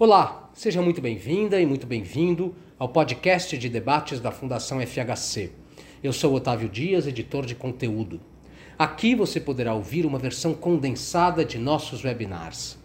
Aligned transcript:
Olá, 0.00 0.48
seja 0.54 0.80
muito 0.80 1.00
bem-vinda 1.00 1.60
e 1.60 1.66
muito 1.66 1.84
bem-vindo 1.84 2.54
ao 2.78 2.88
podcast 2.88 3.58
de 3.58 3.68
debates 3.68 4.20
da 4.20 4.30
Fundação 4.30 4.78
FHC. 4.80 5.50
Eu 6.00 6.12
sou 6.12 6.32
Otávio 6.34 6.68
Dias, 6.68 7.08
editor 7.08 7.44
de 7.44 7.56
conteúdo. 7.56 8.20
Aqui 8.78 9.16
você 9.16 9.40
poderá 9.40 9.74
ouvir 9.74 10.06
uma 10.06 10.16
versão 10.16 10.54
condensada 10.54 11.44
de 11.44 11.58
nossos 11.58 12.04
webinars. 12.04 12.78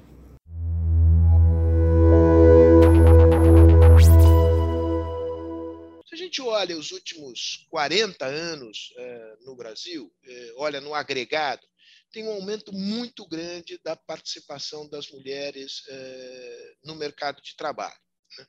Se 6.08 6.14
a 6.14 6.16
gente 6.16 6.39
olha 6.44 6.78
os 6.78 6.91
últimos 6.91 7.66
40 7.72 8.28
anos 8.28 8.94
eh, 8.95 9.38
no 9.44 9.56
Brasil, 9.56 10.14
eh, 10.23 10.53
olha 10.58 10.80
no 10.80 10.94
agregado, 10.94 11.66
tem 12.11 12.28
um 12.28 12.34
aumento 12.34 12.72
muito 12.72 13.28
grande 13.28 13.80
da 13.84 13.95
participação 13.95 14.88
das 14.88 15.09
mulheres 15.09 15.81
eh, 15.89 16.75
no 16.84 16.94
mercado 16.94 17.41
de 17.41 17.56
trabalho. 17.56 18.00
Né? 18.38 18.45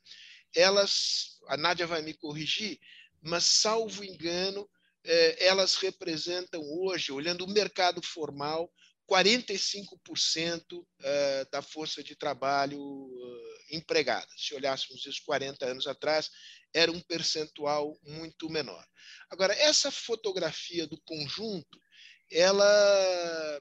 Elas, 0.55 1.41
a 1.48 1.57
Nádia 1.57 1.87
vai 1.87 2.03
me 2.03 2.12
corrigir, 2.12 2.79
mas, 3.25 3.44
salvo 3.44 4.05
engano, 4.05 4.69
eh, 5.03 5.47
elas 5.47 5.77
representam 5.77 6.62
hoje, 6.62 7.11
olhando 7.11 7.44
o 7.44 7.50
mercado 7.50 8.03
formal, 8.03 8.70
45% 9.06 10.86
eh, 11.03 11.47
da 11.50 11.62
força 11.62 12.02
de 12.02 12.14
trabalho 12.14 12.78
eh, 12.80 13.77
empregada. 13.77 14.28
Se 14.36 14.55
olhássemos 14.55 15.05
isso 15.06 15.23
40 15.24 15.64
anos 15.67 15.86
atrás, 15.86 16.30
era 16.73 16.92
um 16.92 17.01
percentual 17.01 17.98
muito 18.02 18.51
menor. 18.51 18.84
Agora, 19.30 19.55
essa 19.55 19.90
fotografia 19.90 20.86
do 20.86 21.01
conjunto 21.02 21.83
ela 22.30 23.61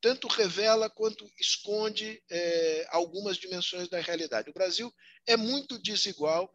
tanto 0.00 0.26
revela 0.28 0.88
quanto 0.88 1.30
esconde 1.38 2.22
é, 2.30 2.86
algumas 2.90 3.36
dimensões 3.36 3.88
da 3.88 4.00
realidade. 4.00 4.48
O 4.48 4.54
Brasil 4.54 4.92
é 5.26 5.36
muito 5.36 5.78
desigual 5.78 6.50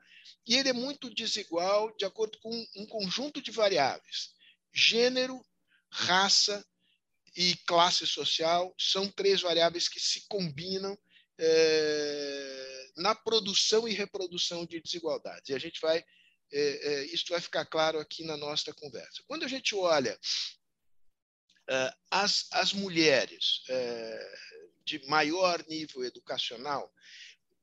e 0.46 0.56
ele 0.56 0.69
é 0.69 0.74
muito 0.74 1.13
desigual 1.13 1.96
de 1.97 2.06
acordo 2.06 2.38
com 2.40 2.68
um 2.75 2.86
conjunto 2.86 3.41
de 3.41 3.52
variáveis. 3.52 4.34
Gênero, 4.74 5.44
raça 5.90 6.66
e 7.36 7.56
classe 7.66 8.06
social 8.08 8.74
são 8.78 9.09
três 9.09 9.41
variáveis 9.41 9.88
que 9.88 10.00
se 10.00 10.25
combinam 10.28 10.97
é, 11.38 12.91
na 12.97 13.14
produção 13.14 13.88
e 13.88 13.94
reprodução 13.94 14.66
de 14.66 14.80
desigualdades. 14.80 15.50
E 15.50 15.53
a 15.53 15.59
gente 15.59 15.80
vai, 15.81 15.97
é, 15.97 16.03
é, 16.52 17.06
isso 17.06 17.25
vai 17.30 17.41
ficar 17.41 17.66
claro 17.66 18.00
aqui 18.00 18.24
na 18.24 18.38
nossa 18.38 18.74
conversa. 18.74 19.24
Quando 19.28 19.44
a 19.44 19.47
gente 19.47 19.75
olha 19.75 20.18
as, 22.12 22.46
as 22.52 22.74
mulheres 22.74 23.64
de 24.85 25.03
maior 25.08 25.66
nível 25.68 26.06
educacional, 26.06 26.94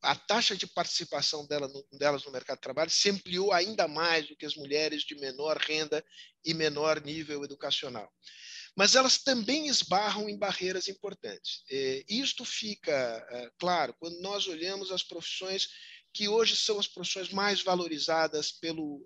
a 0.03 0.15
taxa 0.15 0.57
de 0.57 0.67
participação 0.67 1.47
dela 1.47 1.69
no, 1.69 1.99
delas 1.99 2.25
no 2.25 2.33
mercado 2.33 2.57
de 2.57 2.63
trabalho 2.63 2.91
se 2.91 3.09
ampliou 3.09 3.53
ainda 3.53 3.87
mais 3.87 4.29
do 4.29 4.37
que 4.37 4.45
as 4.45 4.57
mulheres 4.57 5.03
de 5.03 5.15
menor 5.15 5.57
renda 5.57 6.05
e 6.45 6.53
menor 6.53 7.01
nível 7.01 7.45
educacional. 7.45 8.13
Mas 8.77 8.95
elas 8.95 9.19
também 9.19 9.69
esbarram 9.69 10.29
em 10.29 10.39
barreiras 10.39 10.89
importantes. 10.89 11.63
Eh, 11.71 12.05
isto 12.09 12.45
fica 12.45 13.53
claro 13.59 13.95
quando 13.99 14.19
nós 14.21 14.47
olhamos 14.47 14.91
as 14.91 15.03
profissões 15.03 15.69
que 16.13 16.27
hoje 16.27 16.57
são 16.57 16.79
as 16.79 16.89
profissões 16.89 17.31
mais 17.31 17.63
valorizadas 17.63 18.51
pelo, 18.53 19.03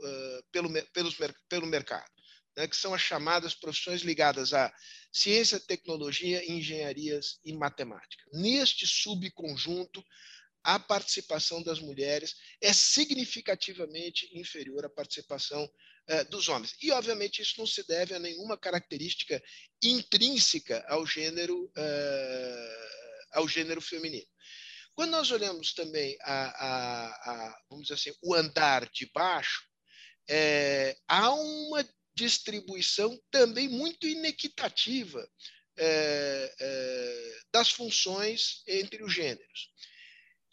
pelo, 0.51 0.71
pelos, 0.93 1.17
pelo 1.49 1.67
mercado 1.67 2.11
né, 2.57 2.67
que 2.67 2.77
são 2.77 2.95
as 2.95 3.03
chamadas 3.03 3.55
profissões 3.55 4.01
ligadas 4.01 4.55
à 4.55 4.73
ciência, 5.13 5.61
tecnologia, 5.61 6.51
engenharias 6.51 7.39
e 7.45 7.53
matemática. 7.53 8.25
Neste 8.33 8.87
subconjunto, 8.87 10.03
a 10.66 10.81
participação 10.81 11.62
das 11.62 11.78
mulheres 11.78 12.34
é 12.60 12.72
significativamente 12.72 14.28
inferior 14.37 14.84
à 14.84 14.91
participação 14.91 15.71
eh, 16.09 16.25
dos 16.25 16.49
homens. 16.49 16.75
E, 16.82 16.91
obviamente, 16.91 17.41
isso 17.41 17.54
não 17.59 17.66
se 17.69 17.87
deve 17.87 18.15
a 18.15 18.19
nenhuma 18.19 18.59
característica 18.59 19.41
intrínseca 19.81 20.84
ao 20.88 21.06
gênero, 21.06 21.71
eh, 21.77 22.88
ao 23.34 23.47
gênero 23.47 23.81
feminino. 23.81 24.27
Quando 24.93 25.12
nós 25.12 25.31
olhamos 25.31 25.72
também 25.72 26.16
a, 26.22 26.47
a, 26.66 27.06
a 27.06 27.60
vamos 27.71 27.87
dizer 27.87 27.94
assim, 27.94 28.19
o 28.21 28.34
andar 28.34 28.91
de 28.91 29.09
baixo, 29.15 29.62
é, 30.28 30.97
há 31.06 31.31
uma 31.33 31.88
distribuição 32.16 33.16
também 33.31 33.69
muito 33.69 34.04
inequitativa 34.09 35.25
das 37.53 37.71
funções 37.71 38.62
entre 38.66 39.04
os 39.04 39.12
gêneros. 39.12 39.71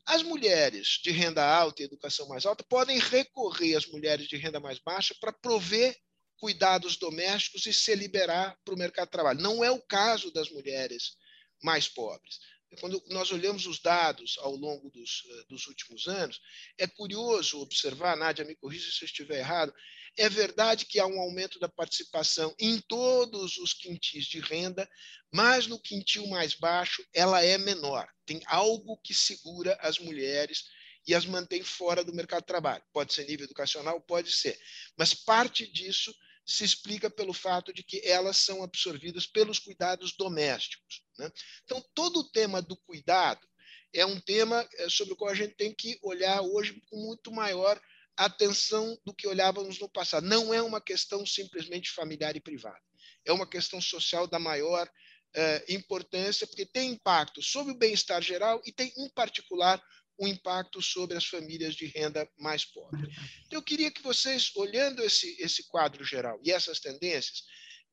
As 0.05 0.21
mulheres 0.21 0.99
de 1.01 1.11
renda 1.11 1.45
alta 1.45 1.81
e 1.81 1.85
educação 1.85 2.27
mais 2.27 2.45
alta 2.45 2.63
podem 2.63 2.99
recorrer 2.99 3.75
às 3.75 3.85
mulheres 3.85 4.27
de 4.27 4.35
renda 4.35 4.59
mais 4.59 4.79
baixa 4.79 5.15
para 5.19 5.31
prover 5.31 5.97
cuidados 6.37 6.97
domésticos 6.97 7.65
e 7.65 7.73
se 7.73 7.95
liberar 7.95 8.57
para 8.65 8.73
o 8.73 8.77
mercado 8.77 9.07
de 9.07 9.11
trabalho. 9.11 9.39
Não 9.39 9.63
é 9.63 9.71
o 9.71 9.81
caso 9.81 10.31
das 10.31 10.49
mulheres 10.49 11.15
mais 11.63 11.87
pobres. 11.87 12.39
Quando 12.79 13.01
nós 13.07 13.31
olhamos 13.31 13.65
os 13.65 13.79
dados 13.79 14.37
ao 14.39 14.55
longo 14.55 14.89
dos, 14.89 15.23
eh, 15.29 15.45
dos 15.47 15.67
últimos 15.67 16.07
anos, 16.07 16.41
é 16.77 16.87
curioso 16.87 17.61
observar, 17.61 18.17
Nádia, 18.17 18.43
me 18.43 18.55
corrija 18.55 18.91
se 18.91 19.03
eu 19.03 19.05
estiver 19.05 19.39
errado, 19.39 19.73
é 20.17 20.29
verdade 20.29 20.85
que 20.85 20.99
há 20.99 21.05
um 21.05 21.19
aumento 21.19 21.59
da 21.59 21.67
participação 21.67 22.53
em 22.59 22.79
todos 22.81 23.57
os 23.57 23.73
quintis 23.73 24.25
de 24.25 24.39
renda, 24.39 24.87
mas 25.31 25.67
no 25.67 25.79
quintil 25.79 26.27
mais 26.27 26.53
baixo 26.53 27.03
ela 27.13 27.43
é 27.43 27.57
menor. 27.57 28.07
Tem 28.25 28.41
algo 28.45 28.97
que 29.03 29.13
segura 29.13 29.77
as 29.81 29.99
mulheres 29.99 30.65
e 31.07 31.13
as 31.13 31.25
mantém 31.25 31.63
fora 31.63 32.03
do 32.03 32.13
mercado 32.13 32.41
de 32.41 32.47
trabalho. 32.47 32.83
Pode 32.93 33.13
ser 33.13 33.27
nível 33.27 33.45
educacional, 33.45 33.99
pode 34.01 34.31
ser. 34.31 34.57
Mas 34.97 35.13
parte 35.13 35.69
disso 35.71 36.13
se 36.45 36.63
explica 36.63 37.09
pelo 37.09 37.33
fato 37.33 37.73
de 37.73 37.83
que 37.83 38.01
elas 38.05 38.37
são 38.37 38.63
absorvidas 38.63 39.25
pelos 39.25 39.59
cuidados 39.59 40.13
domésticos. 40.15 41.03
Né? 41.17 41.31
Então, 41.63 41.83
todo 41.93 42.19
o 42.19 42.29
tema 42.29 42.61
do 42.61 42.75
cuidado 42.75 43.47
é 43.93 44.05
um 44.05 44.19
tema 44.19 44.67
eh, 44.77 44.89
sobre 44.89 45.13
o 45.13 45.15
qual 45.15 45.31
a 45.31 45.35
gente 45.35 45.55
tem 45.55 45.73
que 45.73 45.97
olhar 46.01 46.41
hoje 46.41 46.81
com 46.89 46.97
muito 46.97 47.31
maior 47.31 47.79
atenção 48.17 48.97
do 49.05 49.13
que 49.13 49.27
olhávamos 49.27 49.79
no 49.79 49.89
passado. 49.89 50.25
Não 50.25 50.53
é 50.53 50.61
uma 50.61 50.81
questão 50.81 51.25
simplesmente 51.25 51.91
familiar 51.91 52.35
e 52.35 52.41
privada. 52.41 52.81
É 53.25 53.31
uma 53.31 53.47
questão 53.47 53.81
social 53.81 54.27
da 54.27 54.39
maior 54.39 54.89
eh, 55.35 55.65
importância, 55.69 56.45
porque 56.45 56.65
tem 56.65 56.91
impacto 56.91 57.41
sobre 57.41 57.73
o 57.73 57.77
bem-estar 57.77 58.21
geral 58.21 58.61
e 58.65 58.71
tem, 58.71 58.93
em 58.97 59.09
particular, 59.09 59.81
o 60.17 60.27
impacto 60.27 60.81
sobre 60.81 61.17
as 61.17 61.25
famílias 61.25 61.75
de 61.75 61.87
renda 61.87 62.29
mais 62.37 62.65
pobre. 62.65 63.09
Então, 63.45 63.59
eu 63.59 63.63
queria 63.63 63.91
que 63.91 64.01
vocês, 64.01 64.51
olhando 64.55 65.01
esse, 65.03 65.35
esse 65.39 65.67
quadro 65.67 66.03
geral 66.03 66.39
e 66.43 66.51
essas 66.51 66.79
tendências, 66.79 67.43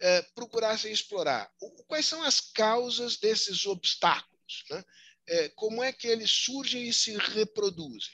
é, 0.01 0.23
procurassem 0.35 0.93
explorar 0.93 1.51
quais 1.87 2.07
são 2.07 2.23
as 2.23 2.41
causas 2.41 3.19
desses 3.19 3.67
obstáculos, 3.67 4.65
né? 4.71 4.85
é, 5.29 5.49
como 5.51 5.83
é 5.83 5.93
que 5.93 6.09
eles 6.09 6.31
surgem 6.31 6.89
e 6.89 6.93
se 6.93 7.17
reproduzem, 7.17 8.13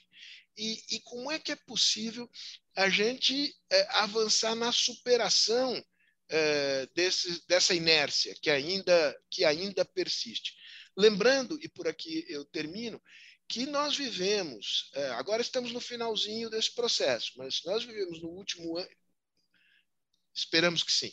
e, 0.56 0.82
e 0.90 1.00
como 1.00 1.30
é 1.30 1.38
que 1.38 1.52
é 1.52 1.56
possível 1.56 2.30
a 2.74 2.88
gente 2.88 3.54
é, 3.70 3.86
avançar 3.98 4.54
na 4.54 4.72
superação 4.72 5.82
é, 6.28 6.86
desse, 6.94 7.46
dessa 7.46 7.74
inércia 7.74 8.34
que 8.40 8.50
ainda, 8.50 9.20
que 9.30 9.44
ainda 9.44 9.84
persiste. 9.84 10.54
Lembrando, 10.96 11.58
e 11.62 11.68
por 11.68 11.86
aqui 11.86 12.24
eu 12.28 12.44
termino, 12.44 13.00
que 13.48 13.66
nós 13.66 13.96
vivemos, 13.96 14.90
é, 14.94 15.08
agora 15.10 15.40
estamos 15.40 15.72
no 15.72 15.80
finalzinho 15.80 16.50
desse 16.50 16.74
processo, 16.74 17.32
mas 17.36 17.62
nós 17.64 17.84
vivemos 17.84 18.20
no 18.20 18.28
último 18.28 18.76
ano, 18.76 18.96
esperamos 20.34 20.82
que 20.82 20.92
sim, 20.92 21.12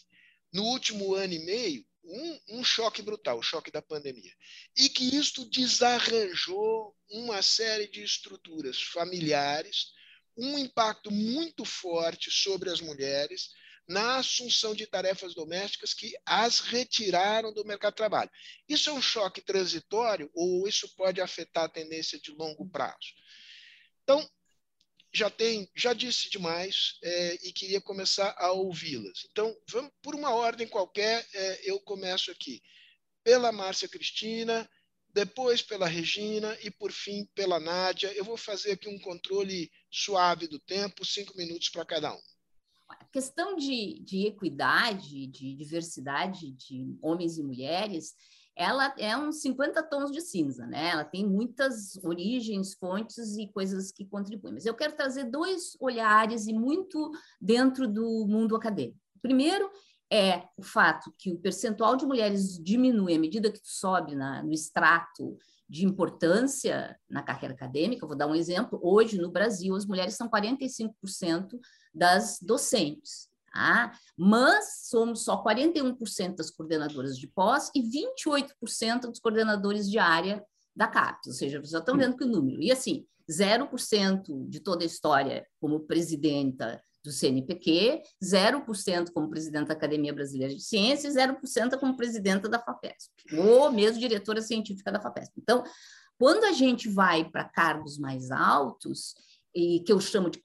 no 0.51 0.63
último 0.63 1.13
ano 1.13 1.34
e 1.34 1.40
meio, 1.40 1.86
um, 2.04 2.40
um, 2.50 2.64
choque 2.64 3.02
brutal, 3.02 3.40
o 3.40 3.44
choque 3.44 3.72
da 3.72 3.82
pandemia. 3.82 4.34
E 4.76 4.90
que 4.90 5.16
isto 5.16 5.46
desarranjou 5.46 6.96
uma 7.10 7.42
série 7.42 7.88
de 7.88 8.04
estruturas 8.04 8.82
familiares, 8.82 9.92
um 10.38 10.58
impacto 10.58 11.12
muito 11.12 11.64
forte 11.64 12.32
sobre 12.32 12.70
as 12.70 12.82
mulheres 12.82 13.50
na 13.88 14.18
assunção 14.18 14.74
de 14.74 14.88
tarefas 14.88 15.36
domésticas 15.36 15.94
que 15.94 16.14
as 16.26 16.60
retiraram 16.60 17.54
do 17.54 17.66
mercado 17.66 17.94
de 17.94 17.98
trabalho. 17.98 18.32
Isso 18.68 18.90
é 18.90 18.94
um 18.94 19.02
choque 19.02 19.42
transitório 19.42 20.30
ou 20.34 20.68
isso 20.68 20.94
pode 20.96 21.20
afetar 21.20 21.66
a 21.66 21.70
tendência 21.70 22.20
de 22.20 22.32
longo 22.32 22.68
prazo? 22.70 23.14
Então, 24.04 24.26
já 25.13 25.30
tem, 25.30 25.69
já 25.75 25.94
disse 25.94 26.30
demais 26.30 26.98
é, 27.04 27.48
e 27.48 27.54
queria 27.54 27.80
começar 27.80 28.33
a 28.38 28.51
ouvi-las. 28.51 29.27
Então, 29.31 29.56
vamos 29.69 29.92
por 30.01 30.15
uma 30.15 30.31
ordem 30.31 30.68
qualquer, 30.68 31.25
é, 31.33 31.69
eu 31.69 31.80
começo 31.80 32.31
aqui 32.31 32.62
pela 33.24 33.51
Márcia 33.51 33.88
Cristina, 33.88 34.68
depois 35.13 35.62
pela 35.62 35.88
Regina 35.88 36.57
e 36.63 36.71
por 36.71 36.92
fim 36.92 37.25
pela 37.36 37.60
Nádia. 37.60 38.12
Eu 38.13 38.25
vou 38.25 38.36
fazer 38.36 38.71
aqui 38.71 38.89
um 38.89 39.00
controle 39.00 39.71
suave 39.92 40.48
do 40.48 40.60
tempo, 40.60 41.06
cinco 41.06 41.38
minutos 41.38 41.69
para 41.69 41.86
cada 41.86 42.13
um. 42.13 42.21
A 42.89 43.06
questão 43.06 43.56
de, 43.56 44.00
de 44.04 44.27
equidade, 44.27 45.27
de 45.27 45.56
diversidade 45.56 46.51
de 46.51 46.98
homens 47.01 47.38
e 47.38 47.44
mulheres, 47.44 48.16
ela 48.56 48.94
é 48.98 49.18
uns 49.18 49.42
50 49.42 49.82
tons 49.84 50.12
de 50.12 50.22
cinza, 50.22 50.66
né? 50.68 50.90
Ela 50.90 51.04
tem 51.04 51.26
muitas 51.28 51.98
origens, 52.04 52.74
fontes 52.76 53.36
e 53.38 53.48
coisas 53.48 53.92
que 53.92 54.06
contribuem. 54.06 54.54
Mas 54.54 54.66
eu 54.66 54.76
quero 54.76 54.96
trazer 54.96 55.26
dois 55.26 55.76
olhares 55.80 56.46
e 56.48 56.54
muito 56.54 57.12
dentro 57.42 57.88
do 57.88 58.28
mundo 58.28 58.56
acadêmico. 58.56 59.00
Primeiro 59.22 59.70
é 60.12 60.44
o 60.56 60.62
fato 60.62 61.12
que 61.18 61.32
o 61.32 61.40
percentual 61.40 61.96
de 61.96 62.06
mulheres 62.06 62.62
diminui 62.62 63.16
à 63.16 63.20
medida 63.20 63.52
que 63.52 63.62
tu 63.62 63.70
sobe 63.70 64.14
na, 64.14 64.44
no 64.44 64.54
extrato 64.54 65.36
de 65.68 65.86
importância 65.88 66.96
na 67.10 67.24
carreira 67.24 67.56
acadêmica. 67.56 68.04
Eu 68.04 68.08
vou 68.08 68.18
dar 68.18 68.28
um 68.28 68.36
exemplo. 68.36 68.80
Hoje, 68.84 69.18
no 69.18 69.32
Brasil, 69.32 69.76
as 69.76 69.88
mulheres 69.88 70.14
são 70.14 70.30
45% 70.30 71.60
das 71.92 72.38
docentes. 72.40 73.28
Tá? 73.54 73.94
Mas 74.18 74.88
somos 74.90 75.24
só 75.24 75.44
41% 75.44 76.36
das 76.36 76.50
coordenadoras 76.50 77.16
de 77.18 77.28
pós 77.28 77.70
e 77.76 77.84
28% 77.84 79.02
dos 79.02 79.20
coordenadores 79.20 79.88
de 79.88 80.00
área 80.00 80.44
da 80.76 80.88
CAPES, 80.88 81.28
ou 81.28 81.34
seja, 81.34 81.60
vocês 81.60 81.70
já 81.70 81.78
estão 81.78 81.96
vendo 81.96 82.18
que 82.18 82.24
o 82.24 82.28
número. 82.28 82.60
E 82.64 82.72
assim, 82.72 83.06
0% 83.30 84.50
de 84.50 84.60
toda 84.60 84.84
a 84.84 84.88
história 84.88 85.46
como 85.62 85.82
presidenta 85.82 86.82
do 87.04 87.12
CNPq, 87.12 88.02
0% 88.24 89.12
como 89.14 89.30
presidenta 89.30 89.68
da 89.68 89.74
Academia 89.74 90.14
Brasileira 90.14 90.56
de 90.56 90.64
Ciências 90.64 91.16
e 91.16 91.20
0% 91.20 91.78
como 91.78 91.96
presidenta 91.96 92.50
da 92.50 92.60
FAPESP, 92.60 93.38
ou 93.38 93.72
mesmo 93.72 94.00
diretora 94.00 94.42
científica 94.42 94.92
da 94.92 95.00
FAPESP. 95.00 95.34
Então, 95.38 95.64
quando 96.18 96.46
a 96.46 96.54
gente 96.54 96.90
vai 96.90 97.30
para 97.30 97.44
cargos 97.44 98.00
mais 98.00 98.32
altos, 98.32 99.14
e 99.56 99.80
que 99.82 99.92
eu 99.92 100.00
chamo 100.00 100.30
de 100.30 100.42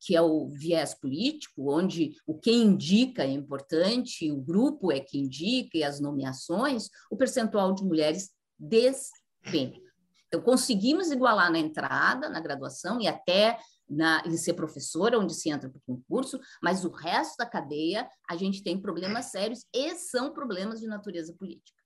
que 0.00 0.14
é 0.14 0.22
o 0.22 0.48
viés 0.48 0.94
político, 0.94 1.72
onde 1.72 2.14
o 2.26 2.38
que 2.38 2.52
indica 2.52 3.24
é 3.24 3.30
importante, 3.30 4.30
o 4.30 4.40
grupo 4.40 4.92
é 4.92 5.00
que 5.00 5.18
indica 5.18 5.76
e 5.76 5.84
as 5.84 6.00
nomeações, 6.00 6.88
o 7.10 7.16
percentual 7.16 7.74
de 7.74 7.84
mulheres 7.84 8.30
despenca. 8.58 9.80
Então, 10.28 10.40
conseguimos 10.40 11.10
igualar 11.10 11.50
na 11.50 11.58
entrada, 11.58 12.28
na 12.30 12.40
graduação 12.40 13.00
e 13.00 13.06
até 13.06 13.58
na, 13.88 14.22
em 14.24 14.36
ser 14.36 14.54
professora, 14.54 15.18
onde 15.18 15.34
se 15.34 15.50
entra 15.50 15.68
para 15.68 15.78
o 15.78 15.82
concurso, 15.82 16.40
mas 16.62 16.84
o 16.84 16.90
resto 16.90 17.36
da 17.36 17.44
cadeia, 17.44 18.08
a 18.28 18.36
gente 18.36 18.62
tem 18.62 18.80
problemas 18.80 19.26
sérios 19.26 19.66
e 19.74 19.94
são 19.96 20.32
problemas 20.32 20.80
de 20.80 20.86
natureza 20.86 21.34
política. 21.34 21.78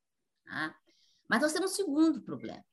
Tá? 0.44 0.74
Mas 1.28 1.42
nós 1.42 1.52
temos 1.52 1.72
um 1.72 1.74
segundo 1.74 2.22
problema, 2.22 2.64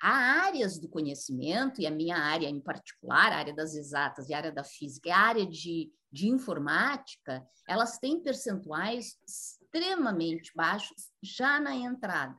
Há 0.00 0.46
áreas 0.46 0.78
do 0.78 0.88
conhecimento, 0.88 1.80
e 1.80 1.86
a 1.86 1.90
minha 1.90 2.16
área 2.16 2.48
em 2.48 2.60
particular, 2.60 3.32
a 3.32 3.36
área 3.36 3.54
das 3.54 3.74
exatas 3.74 4.28
e 4.28 4.34
a 4.34 4.38
área 4.38 4.52
da 4.52 4.64
física, 4.64 5.12
a 5.12 5.18
área 5.18 5.46
de, 5.46 5.90
de 6.10 6.28
informática, 6.28 7.46
elas 7.66 7.98
têm 7.98 8.22
percentuais 8.22 9.16
extremamente 9.26 10.52
baixos 10.54 11.10
já 11.22 11.60
na 11.60 11.74
entrada. 11.74 12.36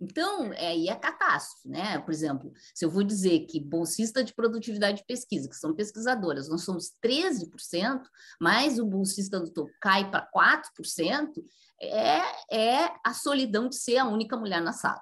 Então, 0.00 0.52
é, 0.52 0.68
aí 0.68 0.88
é 0.88 0.94
catástrofe, 0.94 1.68
né? 1.68 1.98
Por 2.00 2.12
exemplo, 2.12 2.52
se 2.74 2.84
eu 2.84 2.90
vou 2.90 3.02
dizer 3.02 3.46
que 3.46 3.60
bolsista 3.60 4.24
de 4.24 4.34
produtividade 4.34 4.98
de 4.98 5.06
pesquisa, 5.06 5.48
que 5.48 5.56
são 5.56 5.74
pesquisadoras, 5.74 6.48
nós 6.48 6.62
somos 6.62 6.92
13%, 7.02 8.02
mas 8.40 8.78
o 8.78 8.86
bolsista 8.86 9.38
do 9.38 9.50
topo 9.50 9.72
cai 9.80 10.10
para 10.10 10.28
4%, 10.30 11.42
é, 11.80 12.18
é 12.50 12.92
a 13.04 13.14
solidão 13.14 13.68
de 13.68 13.76
ser 13.76 13.98
a 13.98 14.06
única 14.06 14.36
mulher 14.36 14.60
na 14.60 14.72
sala. 14.72 15.00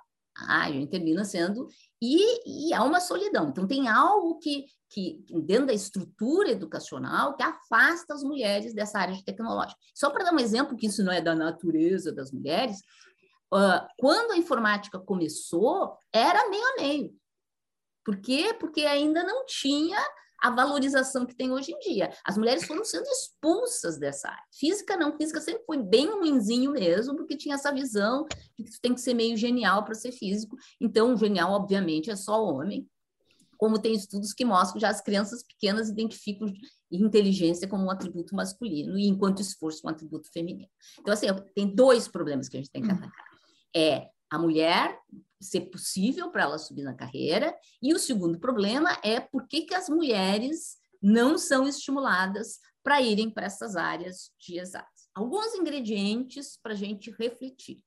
A 0.48 0.70
gente 0.70 0.90
termina 0.90 1.24
sendo 1.24 1.68
e, 2.00 2.68
e 2.68 2.74
há 2.74 2.82
uma 2.82 3.00
solidão. 3.00 3.48
Então, 3.48 3.66
tem 3.66 3.88
algo 3.88 4.38
que, 4.38 4.64
que, 4.90 5.24
dentro 5.44 5.66
da 5.66 5.72
estrutura 5.72 6.50
educacional, 6.50 7.36
que 7.36 7.42
afasta 7.42 8.14
as 8.14 8.22
mulheres 8.22 8.74
dessa 8.74 8.98
área 8.98 9.14
de 9.14 9.24
tecnológica. 9.24 9.78
Só 9.94 10.10
para 10.10 10.24
dar 10.24 10.34
um 10.34 10.40
exemplo, 10.40 10.76
que 10.76 10.86
isso 10.86 11.04
não 11.04 11.12
é 11.12 11.20
da 11.20 11.34
natureza 11.34 12.12
das 12.12 12.32
mulheres, 12.32 12.78
uh, 13.52 13.86
quando 13.98 14.32
a 14.32 14.36
informática 14.36 14.98
começou, 14.98 15.96
era 16.12 16.48
meio 16.50 16.64
a 16.64 16.76
meio. 16.80 17.14
Por 18.04 18.16
quê? 18.16 18.54
Porque 18.58 18.82
ainda 18.84 19.22
não 19.22 19.46
tinha 19.46 19.98
a 20.42 20.50
valorização 20.50 21.24
que 21.24 21.36
tem 21.36 21.52
hoje 21.52 21.72
em 21.72 21.78
dia. 21.78 22.12
As 22.24 22.36
mulheres 22.36 22.64
foram 22.64 22.84
sendo 22.84 23.06
expulsas 23.06 23.96
dessa 23.96 24.28
área. 24.28 24.42
Física 24.52 24.96
não, 24.96 25.16
física 25.16 25.40
sempre 25.40 25.62
foi 25.64 25.78
bem 25.78 26.10
ruinzinho 26.10 26.72
mesmo, 26.72 27.14
porque 27.16 27.36
tinha 27.36 27.54
essa 27.54 27.72
visão 27.72 28.26
de 28.58 28.64
que 28.64 28.80
tem 28.80 28.92
que 28.92 29.00
ser 29.00 29.14
meio 29.14 29.36
genial 29.36 29.84
para 29.84 29.94
ser 29.94 30.10
físico. 30.10 30.56
Então, 30.80 31.16
genial, 31.16 31.52
obviamente, 31.52 32.10
é 32.10 32.16
só 32.16 32.44
homem. 32.44 32.88
Como 33.56 33.78
tem 33.78 33.94
estudos 33.94 34.32
que 34.32 34.44
mostram 34.44 34.74
que 34.74 34.80
já 34.80 34.88
as 34.88 35.00
crianças 35.00 35.44
pequenas 35.44 35.88
identificam 35.88 36.52
inteligência 36.90 37.68
como 37.68 37.84
um 37.84 37.90
atributo 37.90 38.34
masculino, 38.34 38.98
e 38.98 39.06
enquanto 39.06 39.40
esforço 39.40 39.86
um 39.86 39.90
atributo 39.90 40.28
feminino. 40.32 40.68
Então, 40.98 41.14
assim, 41.14 41.26
tem 41.54 41.72
dois 41.72 42.08
problemas 42.08 42.48
que 42.48 42.56
a 42.56 42.60
gente 42.60 42.72
tem 42.72 42.82
que 42.82 42.88
hum. 42.88 42.96
atacar. 42.96 43.24
É 43.74 44.08
a 44.28 44.38
mulher 44.38 44.98
ser 45.42 45.62
possível 45.62 46.30
para 46.30 46.42
ela 46.42 46.58
subir 46.58 46.82
na 46.82 46.94
carreira. 46.94 47.54
E 47.80 47.92
o 47.92 47.98
segundo 47.98 48.38
problema 48.38 48.98
é 49.02 49.20
por 49.20 49.46
que, 49.46 49.62
que 49.62 49.74
as 49.74 49.88
mulheres 49.88 50.76
não 51.02 51.36
são 51.36 51.66
estimuladas 51.66 52.60
para 52.82 53.00
irem 53.00 53.30
para 53.30 53.46
essas 53.46 53.76
áreas 53.76 54.30
de 54.38 54.58
exatas. 54.58 55.08
Alguns 55.14 55.54
ingredientes 55.54 56.58
para 56.62 56.72
a 56.72 56.76
gente 56.76 57.10
refletir. 57.18 57.82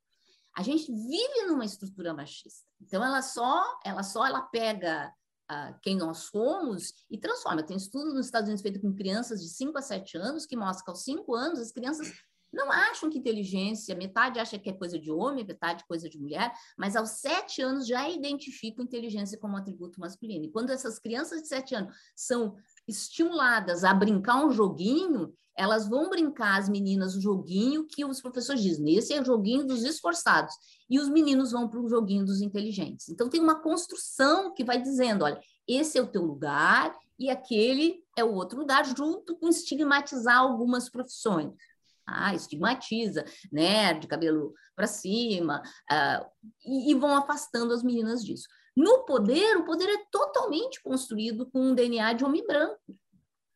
A 0.58 0.64
gente 0.64 0.92
vive 0.92 1.46
numa 1.48 1.66
estrutura 1.66 2.14
machista. 2.14 2.66
Então, 2.82 3.04
ela 3.04 3.22
só, 3.22 3.64
ela 3.84 4.04
só 4.04 4.26
ela 4.26 4.42
pega 4.42 5.14
uh, 5.52 5.78
quem 5.82 5.98
nós 5.98 6.30
somos 6.30 6.94
e 7.10 7.18
transforma. 7.18 7.64
Tem 7.64 7.76
estudos 7.76 8.14
nos 8.14 8.26
Estados 8.26 8.48
Unidos 8.48 8.62
feito 8.62 8.80
com 8.80 8.96
crianças 8.96 9.42
de 9.42 9.50
5 9.50 9.78
a 9.78 9.82
7 9.82 10.18
anos 10.18 10.46
que 10.46 10.56
mostram 10.56 10.86
que 10.86 10.92
aos 10.92 11.04
5 11.04 11.36
anos 11.36 11.60
as 11.60 11.72
crianças 11.72 12.12
não 12.56 12.72
acham 12.72 13.10
que 13.10 13.20
inteligência, 13.20 13.94
metade 13.94 14.40
acha 14.40 14.58
que 14.58 14.70
é 14.70 14.74
coisa 14.74 14.98
de 14.98 15.12
homem, 15.12 15.46
metade 15.46 15.84
coisa 15.86 16.10
de 16.10 16.18
mulher, 16.18 16.52
mas 16.78 16.96
aos 16.96 17.10
sete 17.10 17.62
anos 17.62 17.86
já 17.86 18.10
identificam 18.10 18.84
inteligência 18.84 19.38
como 19.38 19.58
atributo 19.58 20.00
masculino. 20.00 20.46
E 20.46 20.52
quando 20.52 20.72
essas 20.72 20.98
crianças 20.98 21.42
de 21.42 21.48
sete 21.50 21.76
anos 21.76 21.94
são 22.16 22.56
estimuladas 22.88 23.84
a 23.84 23.94
brincar 23.94 24.44
um 24.44 24.52
joguinho, 24.52 25.34
elas 25.58 25.88
vão 25.88 26.10
brincar, 26.10 26.60
as 26.60 26.68
meninas, 26.68 27.16
o 27.16 27.22
joguinho 27.22 27.86
que 27.86 28.04
os 28.04 28.22
professores 28.22 28.62
dizem, 28.62 28.96
esse 28.96 29.14
é 29.14 29.22
o 29.22 29.26
joguinho 29.26 29.66
dos 29.66 29.84
esforçados, 29.84 30.54
e 30.90 31.00
os 31.00 31.08
meninos 31.10 31.52
vão 31.52 31.68
para 31.68 31.80
o 31.80 31.88
joguinho 31.88 32.26
dos 32.26 32.42
inteligentes. 32.42 33.08
Então, 33.10 33.30
tem 33.30 33.42
uma 33.42 33.62
construção 33.62 34.54
que 34.54 34.66
vai 34.66 34.82
dizendo, 34.82 35.24
olha, 35.24 35.40
esse 35.68 35.98
é 35.98 36.02
o 36.02 36.08
teu 36.08 36.24
lugar 36.24 36.94
e 37.18 37.30
aquele 37.30 38.04
é 38.18 38.24
o 38.24 38.34
outro 38.34 38.60
lugar, 38.60 38.86
junto 38.86 39.38
com 39.38 39.48
estigmatizar 39.48 40.38
algumas 40.38 40.90
profissões 40.90 41.54
ah, 42.08 42.34
estigmatiza, 42.34 43.26
né, 43.52 43.94
de 43.94 44.08
cabelo 44.08 44.54
para 44.76 44.88
cima, 44.88 45.62
uh, 45.92 46.26
e, 46.66 46.92
e, 46.92 46.96
vão 46.96 47.16
afastando 47.16 47.74
as 47.74 47.84
meninas 47.84 48.24
disso. 48.24 48.48
No 48.76 49.06
poder, 49.06 49.58
o 49.58 49.64
poder 49.64 49.90
é 49.90 50.06
totalmente 50.12 50.82
construído 50.84 51.50
com 51.50 51.62
um 51.62 51.76
DNA 51.76 52.14
de 52.14 52.26
homem 52.26 52.46
branco. 52.46 52.96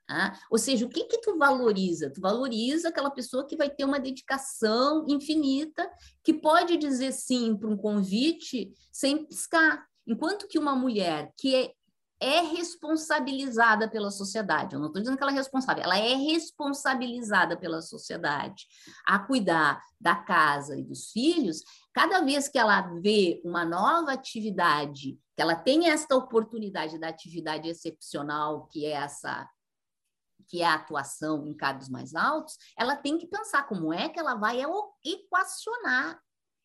Ah, 0.10 0.36
ou 0.50 0.58
seja, 0.58 0.86
o 0.86 0.90
que 0.90 1.04
que 1.04 1.22
tu 1.22 1.38
valoriza? 1.38 2.10
Tu 2.10 2.20
valoriza 2.20 2.90
aquela 2.90 3.12
pessoa 3.12 3.46
que 3.46 3.56
vai 3.56 3.70
ter 3.70 3.84
uma 3.84 4.00
dedicação 4.00 5.06
infinita, 5.08 5.88
que 6.24 6.34
pode 6.34 6.78
dizer 6.78 7.12
sim 7.12 7.56
para 7.56 7.70
um 7.70 7.78
convite 7.78 8.74
sem 8.92 9.24
piscar. 9.26 9.86
Enquanto 10.08 10.48
que 10.48 10.58
uma 10.58 10.76
mulher 10.76 11.32
que 11.38 11.54
é, 11.54 11.72
é 12.22 12.42
responsabilizada 12.42 13.90
pela 13.90 14.12
sociedade, 14.12 14.74
eu 14.74 14.80
não 14.80 14.88
estou 14.88 15.02
dizendo 15.02 15.18
que 15.18 15.24
ela 15.24 15.32
é 15.32 15.36
responsável, 15.36 15.84
ela 15.84 15.98
é 15.98 16.16
responsabilizada 16.16 17.56
pela 17.56 17.82
sociedade 17.82 18.68
a 19.06 19.20
cuidar 19.20 19.82
da 20.00 20.16
casa 20.16 20.78
e 20.78 20.84
dos 20.84 21.12
filhos, 21.12 21.64
cada 21.94 22.22
vez 22.22 22.50
que 22.50 22.58
ela 22.58 22.82
vê 23.02 23.42
uma 23.44 23.64
nova 23.64 24.12
atividade, 24.12 25.18
que 25.36 25.42
ela 25.42 25.56
tem 25.56 25.90
esta 25.90 26.16
oportunidade 26.16 27.00
da 27.00 27.08
atividade 27.08 27.70
excepcional, 27.70 28.68
que 28.68 28.86
é 28.86 28.92
essa 28.92 29.50
que 30.48 30.64
é 30.64 30.66
a 30.66 30.74
atuação 30.74 31.46
em 31.46 31.56
cargos 31.56 31.88
mais 31.90 32.16
altos, 32.16 32.58
ela 32.76 32.96
tem 32.96 33.20
que 33.20 33.28
pensar 33.28 33.68
como 33.68 33.94
é 33.94 34.10
que 34.10 34.20
ela 34.20 34.34
vai 34.34 34.58
equacionar 35.06 36.20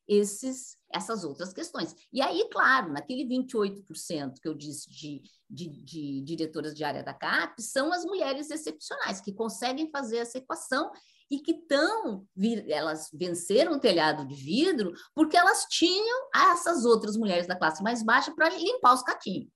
esses, 0.07 0.77
essas 0.93 1.25
outras 1.25 1.53
questões. 1.53 1.95
E 2.13 2.21
aí, 2.21 2.49
claro, 2.51 2.93
naquele 2.93 3.25
28% 3.25 4.35
que 4.41 4.49
eu 4.49 4.55
disse 4.55 4.89
de, 4.91 5.23
de, 5.49 5.69
de, 5.69 6.21
diretoras 6.23 6.75
de 6.75 6.85
área 6.85 7.03
da 7.03 7.15
CAP, 7.15 7.61
são 7.63 7.93
as 7.93 8.05
mulheres 8.05 8.51
excepcionais 8.51 9.21
que 9.21 9.33
conseguem 9.33 9.91
fazer 9.91 10.19
essa 10.19 10.39
equação 10.39 10.91
e 11.31 11.41
que 11.41 11.53
estão, 11.53 12.27
elas 12.69 13.09
venceram 13.13 13.73
o 13.73 13.81
telhado 13.81 14.27
de 14.27 14.35
vidro 14.35 14.93
porque 15.15 15.37
elas 15.37 15.65
tinham 15.71 16.29
essas 16.35 16.85
outras 16.85 17.17
mulheres 17.17 17.47
da 17.47 17.57
classe 17.57 17.83
mais 17.83 18.03
baixa 18.03 18.35
para 18.35 18.51
limpar 18.51 18.95
os 18.95 19.03
caquinhos. 19.03 19.51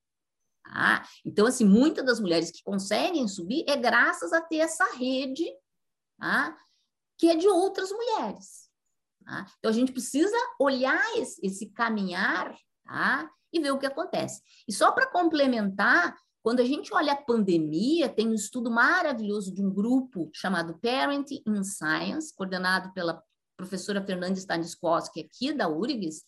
Tá? 0.63 1.03
Então, 1.25 1.47
assim, 1.47 1.65
muitas 1.65 2.05
das 2.05 2.19
mulheres 2.19 2.51
que 2.51 2.63
conseguem 2.63 3.27
subir 3.27 3.63
é 3.67 3.75
graças 3.75 4.33
a 4.33 4.41
ter 4.41 4.57
essa 4.57 4.85
rede 4.95 5.45
tá? 6.19 6.57
que 7.17 7.29
é 7.29 7.35
de 7.35 7.47
outras 7.47 7.91
mulheres. 7.91 8.68
Tá? 9.29 9.45
Então, 9.59 9.69
a 9.69 9.73
gente 9.73 9.91
precisa 9.91 10.35
olhar 10.59 10.99
esse, 11.17 11.39
esse 11.45 11.67
caminhar 11.67 12.51
tá? 12.83 13.29
e 13.53 13.59
ver 13.59 13.71
o 13.71 13.77
que 13.77 13.85
acontece. 13.85 14.41
E 14.67 14.73
só 14.73 14.91
para 14.91 15.05
complementar, 15.05 16.17
quando 16.41 16.61
a 16.61 16.65
gente 16.65 16.91
olha 16.91 17.13
a 17.13 17.21
pandemia, 17.21 18.09
tem 18.09 18.27
um 18.27 18.33
estudo 18.33 18.71
maravilhoso 18.71 19.53
de 19.53 19.63
um 19.63 19.71
grupo 19.71 20.31
chamado 20.33 20.79
Parent 20.79 21.29
in 21.45 21.63
Science, 21.63 22.33
coordenado 22.35 22.91
pela 22.93 23.21
professora 23.55 24.03
Fernanda 24.03 24.39
Stanislavski, 24.39 25.21
aqui 25.21 25.53
da 25.53 25.69
URGS, 25.69 26.23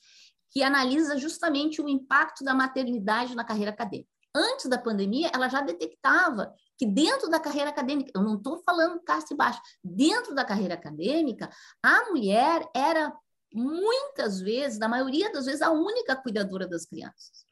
que 0.52 0.62
analisa 0.62 1.18
justamente 1.18 1.82
o 1.82 1.90
impacto 1.90 2.44
da 2.44 2.54
maternidade 2.54 3.34
na 3.34 3.44
carreira 3.44 3.72
acadêmica 3.72 4.12
antes 4.36 4.68
da 4.68 4.78
pandemia, 4.78 5.30
ela 5.34 5.48
já 5.48 5.62
detectava 5.62 6.54
que 6.82 6.86
dentro 6.88 7.30
da 7.30 7.40
carreira 7.40 7.70
acadêmica, 7.70 8.12
eu 8.16 8.24
não 8.24 8.38
estou 8.38 8.58
falando 8.64 9.00
casta 9.02 9.36
e 9.36 9.38
baixo, 9.38 9.62
dentro 9.84 10.34
da 10.34 10.44
carreira 10.44 10.74
acadêmica, 10.74 11.48
a 11.84 12.10
mulher 12.10 12.68
era 12.76 13.16
muitas 13.54 14.42
vezes, 14.42 14.80
na 14.80 14.88
maioria 14.88 15.32
das 15.32 15.46
vezes, 15.46 15.62
a 15.62 15.70
única 15.70 16.16
cuidadora 16.16 16.68
das 16.68 16.88
crianças. 16.88 17.46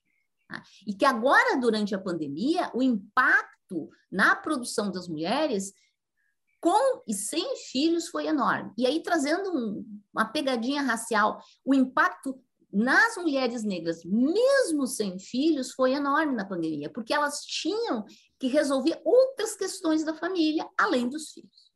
Tá? 0.48 0.64
E 0.88 0.96
que 0.96 1.06
agora, 1.06 1.60
durante 1.60 1.94
a 1.94 2.00
pandemia, 2.00 2.72
o 2.74 2.82
impacto 2.82 3.92
na 4.12 4.36
produção 4.36 4.92
das 4.92 5.08
mulheres 5.08 5.74
com 6.60 7.04
e 7.08 7.14
sem 7.14 7.56
filhos 7.56 8.08
foi 8.08 8.26
enorme. 8.26 8.74
E 8.76 8.88
aí, 8.88 9.04
trazendo 9.04 9.56
um, 9.56 10.02
uma 10.12 10.26
pegadinha 10.26 10.82
racial, 10.82 11.40
o 11.64 11.76
impacto 11.76 12.36
nas 12.74 13.16
mulheres 13.18 13.64
negras, 13.64 14.04
mesmo 14.04 14.88
sem 14.88 15.20
filhos, 15.20 15.72
foi 15.72 15.94
enorme 15.94 16.36
na 16.36 16.46
pandemia, 16.46 16.90
porque 16.90 17.14
elas 17.14 17.42
tinham 17.42 18.06
que 18.40 18.48
resolver 18.48 19.02
outras 19.04 19.56
questões 19.56 20.04
da 20.04 20.14
família, 20.14 20.68
além 20.78 21.10
dos 21.10 21.32
filhos. 21.32 21.72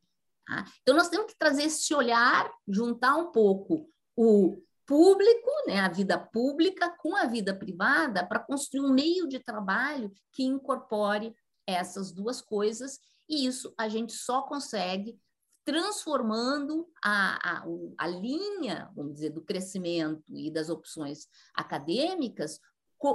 Tá? 0.46 0.64
Então, 0.82 0.96
nós 0.96 1.08
temos 1.08 1.26
que 1.26 1.38
trazer 1.38 1.64
esse 1.64 1.94
olhar, 1.94 2.50
juntar 2.66 3.16
um 3.16 3.30
pouco 3.30 3.88
o 4.16 4.62
público, 4.86 5.50
né, 5.66 5.80
a 5.80 5.88
vida 5.88 6.18
pública, 6.18 6.90
com 6.98 7.16
a 7.16 7.26
vida 7.26 7.54
privada, 7.54 8.26
para 8.26 8.38
construir 8.38 8.82
um 8.82 8.92
meio 8.92 9.26
de 9.26 9.38
trabalho 9.38 10.12
que 10.32 10.44
incorpore 10.44 11.34
essas 11.66 12.12
duas 12.12 12.42
coisas, 12.42 12.98
e 13.28 13.46
isso 13.46 13.72
a 13.78 13.88
gente 13.88 14.12
só 14.12 14.42
consegue 14.42 15.18
transformando 15.64 16.86
a, 17.02 17.60
a, 17.60 17.64
a 17.96 18.06
linha, 18.06 18.90
vamos 18.94 19.14
dizer, 19.14 19.30
do 19.30 19.40
crescimento 19.40 20.22
e 20.28 20.50
das 20.50 20.68
opções 20.68 21.26
acadêmicas, 21.54 22.60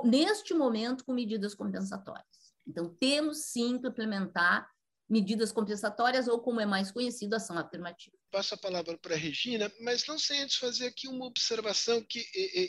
neste 0.03 0.55
momento, 0.55 1.05
com 1.05 1.13
medidas 1.13 1.53
compensatórias. 1.53 2.38
Então, 2.69 2.95
temos 2.99 3.45
sim 3.45 3.79
que 3.79 3.87
implementar 3.87 4.69
medidas 5.09 5.51
compensatórias 5.51 6.27
ou, 6.27 6.39
como 6.39 6.61
é 6.61 6.65
mais 6.65 6.91
conhecido, 6.91 7.35
ação 7.35 7.57
afirmativa. 7.57 8.15
Passo 8.31 8.53
a 8.53 8.57
palavra 8.57 8.95
para 8.97 9.15
a 9.15 9.17
Regina, 9.17 9.71
mas 9.81 10.05
não 10.05 10.19
sem 10.19 10.41
antes 10.41 10.57
fazer 10.57 10.85
aqui 10.85 11.07
uma 11.07 11.25
observação 11.25 12.03
que 12.07 12.23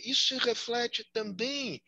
isso 0.05 0.29
se 0.29 0.39
reflete 0.39 1.07
também 1.13 1.83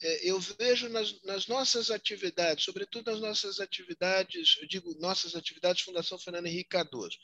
é, 0.00 0.30
eu 0.30 0.38
vejo 0.38 0.88
nas, 0.90 1.22
nas, 1.22 1.46
nossas 1.46 1.90
atividades, 1.90 2.64
sobretudo 2.64 3.10
nas 3.10 3.20
nossas 3.20 3.60
atividades, 3.60 4.56
eu 4.60 4.68
digo 4.68 4.94
nossas 4.98 5.34
atividades 5.34 5.82
Fundação 5.82 6.18
Fernando 6.18 6.46
Henrique 6.46 6.68
Cardoso, 6.68 7.16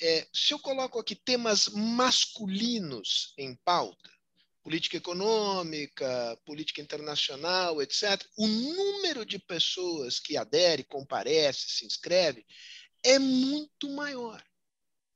é, 0.00 0.26
se 0.32 0.54
eu 0.54 0.58
coloco 0.58 0.98
aqui 0.98 1.14
temas 1.14 1.68
masculinos 1.68 3.34
em 3.36 3.54
pauta, 3.64 4.10
política 4.62 4.96
econômica, 4.96 6.38
política 6.44 6.80
internacional, 6.80 7.80
etc., 7.80 8.22
o 8.36 8.46
número 8.46 9.24
de 9.24 9.38
pessoas 9.38 10.18
que 10.18 10.36
adere, 10.36 10.84
comparece, 10.84 11.70
se 11.70 11.86
inscreve, 11.86 12.44
é 13.02 13.18
muito 13.18 13.88
maior 13.90 14.42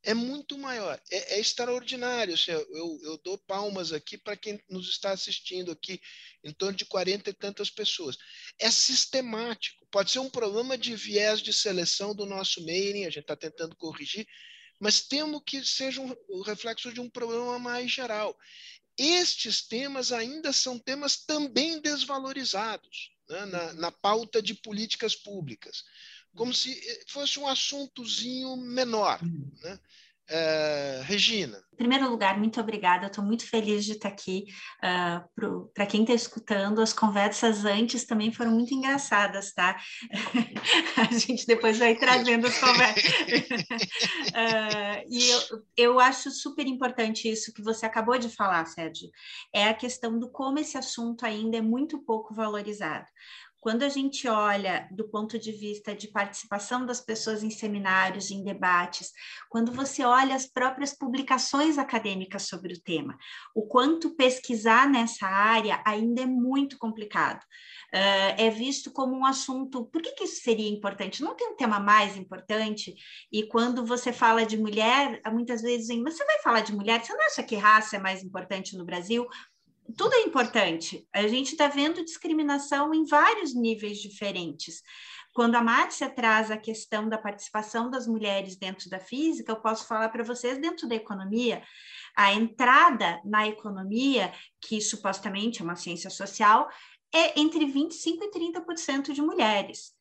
é 0.04 0.12
muito 0.12 0.58
maior, 0.58 1.00
é, 1.10 1.34
é 1.36 1.40
extraordinário. 1.40 2.34
Assim, 2.34 2.50
eu, 2.50 3.00
eu, 3.02 3.18
dou 3.24 3.38
palmas 3.38 3.90
aqui 3.90 4.18
para 4.18 4.36
quem 4.36 4.62
nos 4.68 4.88
está 4.88 5.10
assistindo 5.10 5.72
aqui, 5.72 6.00
em 6.44 6.52
torno 6.52 6.76
de 6.76 6.84
40 6.84 7.30
e 7.30 7.32
tantas 7.32 7.70
pessoas. 7.70 8.16
É 8.58 8.70
sistemático, 8.70 9.86
pode 9.90 10.10
ser 10.10 10.18
um 10.18 10.30
problema 10.30 10.76
de 10.76 10.94
viés 10.94 11.40
de 11.40 11.52
seleção 11.52 12.14
do 12.14 12.26
nosso 12.26 12.64
mailing, 12.64 13.06
a 13.06 13.10
gente 13.10 13.20
está 13.20 13.34
tentando 13.34 13.74
corrigir, 13.76 14.26
mas 14.78 15.00
temo 15.00 15.40
que 15.40 15.64
seja 15.64 16.00
um, 16.00 16.14
o 16.28 16.42
reflexo 16.42 16.92
de 16.92 17.00
um 17.00 17.08
problema 17.08 17.58
mais 17.58 17.90
geral. 17.90 18.36
Estes 18.96 19.62
temas 19.66 20.12
ainda 20.12 20.52
são 20.52 20.78
temas 20.78 21.16
também 21.16 21.80
desvalorizados 21.80 23.10
né, 23.28 23.44
na, 23.46 23.72
na 23.74 23.92
pauta 23.92 24.40
de 24.40 24.54
políticas 24.54 25.16
públicas 25.16 25.84
como 26.34 26.52
se 26.52 26.72
eh, 26.72 27.04
fosse 27.08 27.38
um 27.38 27.46
assuntozinho 27.46 28.56
menor. 28.56 29.22
Uhum. 29.22 29.50
Né? 29.62 29.78
É, 30.28 31.02
Regina. 31.04 31.62
Em 31.74 31.76
primeiro 31.76 32.08
lugar, 32.08 32.38
muito 32.38 32.60
obrigada. 32.60 33.06
Estou 33.06 33.24
muito 33.24 33.46
feliz 33.48 33.84
de 33.84 33.92
estar 33.92 34.08
aqui. 34.08 34.44
Uh, 34.82 34.86
ah, 34.86 35.24
Para 35.74 35.86
quem 35.86 36.02
está 36.02 36.14
escutando, 36.14 36.80
as 36.80 36.92
conversas 36.92 37.64
antes 37.64 38.04
também 38.06 38.32
foram 38.32 38.52
muito 38.52 38.72
engraçadas, 38.72 39.52
tá? 39.52 39.76
A 40.96 41.18
gente 41.18 41.44
depois 41.46 41.78
vai 41.78 41.96
trazendo 41.96 42.46
as 42.46 42.58
conversas. 42.58 43.12
uh, 44.30 45.04
e 45.10 45.28
eu, 45.28 45.40
eu 45.76 46.00
acho 46.00 46.30
super 46.30 46.66
importante 46.66 47.28
isso 47.28 47.52
que 47.52 47.62
você 47.62 47.84
acabou 47.84 48.16
de 48.18 48.28
falar, 48.28 48.64
Sérgio. 48.66 49.10
É 49.52 49.68
a 49.68 49.74
questão 49.74 50.16
do 50.18 50.30
como 50.30 50.60
esse 50.60 50.78
assunto 50.78 51.26
ainda 51.26 51.58
é 51.58 51.62
muito 51.62 51.98
pouco 52.04 52.32
valorizado. 52.32 53.06
Quando 53.64 53.82
a 53.82 53.88
gente 53.88 54.28
olha 54.28 54.86
do 54.90 55.08
ponto 55.08 55.38
de 55.38 55.50
vista 55.50 55.94
de 55.94 56.08
participação 56.08 56.84
das 56.84 57.00
pessoas 57.00 57.42
em 57.42 57.48
seminários, 57.48 58.30
em 58.30 58.44
debates, 58.44 59.10
quando 59.48 59.72
você 59.72 60.04
olha 60.04 60.34
as 60.34 60.44
próprias 60.46 60.92
publicações 60.92 61.78
acadêmicas 61.78 62.42
sobre 62.42 62.74
o 62.74 62.80
tema, 62.82 63.16
o 63.54 63.62
quanto 63.66 64.14
pesquisar 64.16 64.86
nessa 64.86 65.26
área 65.26 65.82
ainda 65.86 66.20
é 66.20 66.26
muito 66.26 66.76
complicado. 66.76 67.40
Uh, 67.40 68.36
é 68.36 68.50
visto 68.50 68.92
como 68.92 69.16
um 69.16 69.24
assunto. 69.24 69.86
Por 69.86 70.02
que, 70.02 70.12
que 70.12 70.24
isso 70.24 70.42
seria 70.42 70.68
importante? 70.68 71.22
Não 71.22 71.34
tem 71.34 71.48
um 71.48 71.56
tema 71.56 71.80
mais 71.80 72.18
importante? 72.18 72.94
E 73.32 73.44
quando 73.44 73.86
você 73.86 74.12
fala 74.12 74.44
de 74.44 74.58
mulher, 74.58 75.22
muitas 75.32 75.62
vezes 75.62 75.86
dizem, 75.86 76.02
mas 76.02 76.18
você 76.18 76.24
vai 76.26 76.38
falar 76.40 76.60
de 76.60 76.74
mulher? 76.74 77.02
Você 77.02 77.14
não 77.14 77.24
acha 77.24 77.42
que 77.42 77.56
raça 77.56 77.96
é 77.96 77.98
mais 77.98 78.22
importante 78.22 78.76
no 78.76 78.84
Brasil? 78.84 79.26
Tudo 79.96 80.14
é 80.14 80.22
importante. 80.22 81.06
A 81.12 81.26
gente 81.28 81.52
está 81.52 81.68
vendo 81.68 82.04
discriminação 82.04 82.94
em 82.94 83.04
vários 83.04 83.54
níveis 83.54 83.98
diferentes. 83.98 84.82
Quando 85.34 85.56
a 85.56 85.62
Márcia 85.62 86.08
traz 86.08 86.50
a 86.50 86.56
questão 86.56 87.08
da 87.08 87.18
participação 87.18 87.90
das 87.90 88.06
mulheres 88.06 88.56
dentro 88.56 88.88
da 88.88 89.00
física, 89.00 89.50
eu 89.50 89.60
posso 89.60 89.86
falar 89.86 90.08
para 90.08 90.22
vocês 90.22 90.58
dentro 90.58 90.88
da 90.88 90.94
economia. 90.94 91.62
A 92.16 92.32
entrada 92.32 93.20
na 93.24 93.48
economia, 93.48 94.32
que 94.60 94.80
supostamente 94.80 95.60
é 95.60 95.64
uma 95.64 95.74
ciência 95.74 96.08
social, 96.08 96.68
é 97.12 97.38
entre 97.38 97.66
25% 97.66 98.18
e 98.22 98.30
30% 98.30 99.12
de 99.12 99.22
mulheres. 99.22 99.93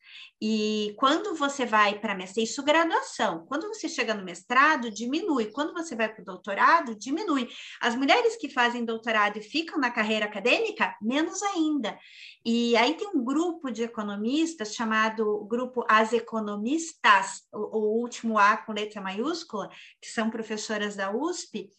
E 0.46 0.92
quando 0.98 1.34
você 1.34 1.64
vai 1.64 1.98
para 1.98 2.14
mestrado, 2.14 2.44
isso 2.44 2.62
graduação. 2.62 3.46
Quando 3.46 3.66
você 3.66 3.88
chega 3.88 4.12
no 4.12 4.22
mestrado, 4.22 4.90
diminui. 4.90 5.46
Quando 5.46 5.72
você 5.72 5.96
vai 5.96 6.12
para 6.12 6.20
o 6.20 6.24
doutorado, 6.24 6.94
diminui. 6.94 7.48
As 7.80 7.96
mulheres 7.96 8.36
que 8.36 8.50
fazem 8.50 8.84
doutorado 8.84 9.38
e 9.38 9.42
ficam 9.42 9.78
na 9.78 9.90
carreira 9.90 10.26
acadêmica, 10.26 10.94
menos 11.00 11.42
ainda. 11.42 11.98
E 12.44 12.76
aí 12.76 12.92
tem 12.92 13.08
um 13.08 13.24
grupo 13.24 13.70
de 13.70 13.84
economistas 13.84 14.74
chamado 14.74 15.46
Grupo 15.46 15.82
As 15.88 16.12
Economistas, 16.12 17.44
o, 17.50 17.78
o 17.78 18.00
último 18.02 18.38
A 18.38 18.58
com 18.58 18.74
letra 18.74 19.00
maiúscula, 19.00 19.70
que 19.98 20.10
são 20.10 20.28
professoras 20.28 20.94
da 20.94 21.10
USP, 21.10 21.70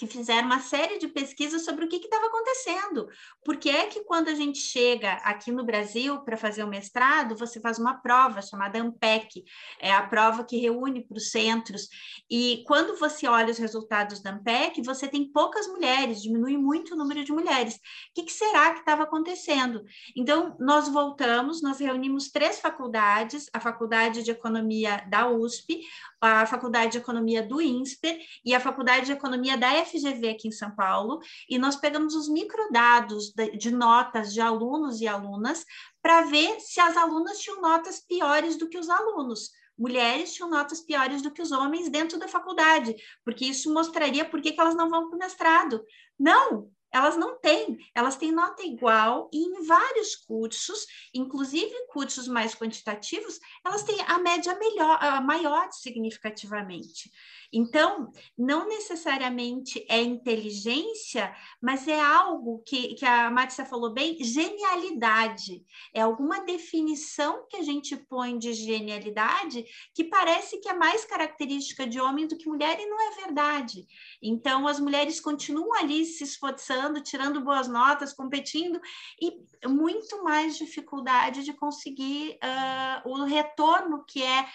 que 0.00 0.06
fizeram 0.06 0.46
uma 0.46 0.60
série 0.60 0.98
de 0.98 1.08
pesquisas 1.08 1.62
sobre 1.62 1.84
o 1.84 1.88
que 1.88 1.96
estava 1.96 2.24
acontecendo. 2.24 3.06
Porque 3.44 3.68
é 3.68 3.86
que 3.86 4.02
quando 4.04 4.28
a 4.28 4.34
gente 4.34 4.58
chega 4.58 5.12
aqui 5.24 5.52
no 5.52 5.62
Brasil 5.62 6.20
para 6.20 6.38
fazer 6.38 6.64
o 6.64 6.66
mestrado, 6.66 7.36
você 7.36 7.60
faz 7.60 7.78
uma 7.78 8.00
prova 8.00 8.40
chamada 8.40 8.80
AMPEC, 8.80 9.44
é 9.78 9.92
a 9.92 10.02
prova 10.02 10.42
que 10.42 10.56
reúne 10.56 11.04
para 11.06 11.18
os 11.18 11.30
centros. 11.30 11.86
E 12.30 12.64
quando 12.66 12.98
você 12.98 13.28
olha 13.28 13.50
os 13.50 13.58
resultados 13.58 14.22
da 14.22 14.30
AMPEC, 14.30 14.80
você 14.82 15.06
tem 15.06 15.30
poucas 15.30 15.66
mulheres, 15.66 16.22
diminui 16.22 16.56
muito 16.56 16.94
o 16.94 16.96
número 16.96 17.22
de 17.22 17.30
mulheres. 17.30 17.74
O 17.74 17.78
que, 18.14 18.22
que 18.22 18.32
será 18.32 18.72
que 18.72 18.80
estava 18.80 19.02
acontecendo? 19.02 19.84
Então, 20.16 20.56
nós 20.58 20.88
voltamos, 20.88 21.60
nós 21.60 21.78
reunimos 21.78 22.30
três 22.30 22.58
faculdades, 22.58 23.50
a 23.52 23.60
Faculdade 23.60 24.22
de 24.22 24.30
Economia 24.30 25.04
da 25.10 25.28
USP, 25.28 25.82
a 26.20 26.44
Faculdade 26.46 26.92
de 26.92 26.98
Economia 26.98 27.42
do 27.42 27.60
INSPER 27.60 28.18
e 28.44 28.54
a 28.54 28.60
Faculdade 28.60 29.06
de 29.06 29.12
Economia 29.12 29.56
da 29.56 29.84
FGV 29.84 30.28
aqui 30.28 30.48
em 30.48 30.52
São 30.52 30.70
Paulo, 30.74 31.20
e 31.48 31.58
nós 31.58 31.76
pegamos 31.76 32.14
os 32.14 32.28
microdados 32.28 33.32
de, 33.32 33.56
de 33.56 33.70
notas 33.70 34.32
de 34.32 34.40
alunos 34.40 35.00
e 35.00 35.08
alunas 35.08 35.64
para 36.02 36.22
ver 36.22 36.60
se 36.60 36.80
as 36.80 36.96
alunas 36.96 37.38
tinham 37.38 37.60
notas 37.60 38.00
piores 38.00 38.56
do 38.56 38.68
que 38.68 38.78
os 38.78 38.88
alunos 38.88 39.50
mulheres 39.80 40.34
tinham 40.34 40.50
notas 40.50 40.82
piores 40.82 41.22
do 41.22 41.30
que 41.30 41.40
os 41.40 41.50
homens 41.50 41.88
dentro 41.88 42.18
da 42.18 42.28
faculdade, 42.28 42.94
porque 43.24 43.46
isso 43.46 43.72
mostraria 43.72 44.26
por 44.26 44.42
que, 44.42 44.54
elas 44.58 44.74
não 44.74 44.90
vão 44.90 45.08
para 45.08 45.16
o 45.16 45.18
mestrado. 45.18 45.82
Não, 46.18 46.70
elas 46.92 47.16
não 47.16 47.38
têm, 47.38 47.78
elas 47.94 48.16
têm 48.16 48.32
nota 48.32 48.62
igual 48.62 49.28
e 49.32 49.38
em 49.38 49.66
vários 49.66 50.16
cursos, 50.16 50.86
inclusive 51.14 51.72
cursos 51.88 52.26
mais 52.26 52.54
quantitativos, 52.54 53.38
elas 53.64 53.82
têm 53.82 54.00
a 54.02 54.18
média 54.18 54.58
melhor, 54.58 54.98
maior 55.22 55.70
significativamente. 55.72 57.10
Então, 57.52 58.12
não 58.38 58.68
necessariamente 58.68 59.84
é 59.88 60.00
inteligência, 60.00 61.34
mas 61.60 61.88
é 61.88 62.00
algo 62.00 62.62
que, 62.64 62.94
que 62.94 63.04
a 63.04 63.30
Márcia 63.30 63.64
falou 63.64 63.92
bem, 63.92 64.22
genialidade. 64.22 65.64
É 65.92 66.00
alguma 66.00 66.40
definição 66.44 67.46
que 67.48 67.56
a 67.56 67.62
gente 67.62 67.96
põe 67.96 68.38
de 68.38 68.52
genialidade 68.52 69.64
que 69.94 70.04
parece 70.04 70.58
que 70.58 70.68
é 70.68 70.74
mais 70.74 71.04
característica 71.04 71.86
de 71.86 72.00
homem 72.00 72.26
do 72.26 72.36
que 72.36 72.48
mulher 72.48 72.78
e 72.78 72.86
não 72.86 73.00
é 73.00 73.10
verdade. 73.16 73.86
Então, 74.22 74.68
as 74.68 74.78
mulheres 74.78 75.20
continuam 75.20 75.74
ali 75.74 76.04
se 76.04 76.22
esforçando, 76.22 77.02
tirando 77.02 77.40
boas 77.40 77.66
notas, 77.66 78.12
competindo 78.12 78.80
e 79.20 79.68
muito 79.68 80.22
mais 80.22 80.56
dificuldade 80.56 81.44
de 81.44 81.52
conseguir 81.52 82.38
uh, 82.42 83.08
o 83.08 83.24
retorno 83.24 84.04
que 84.06 84.22
é 84.22 84.46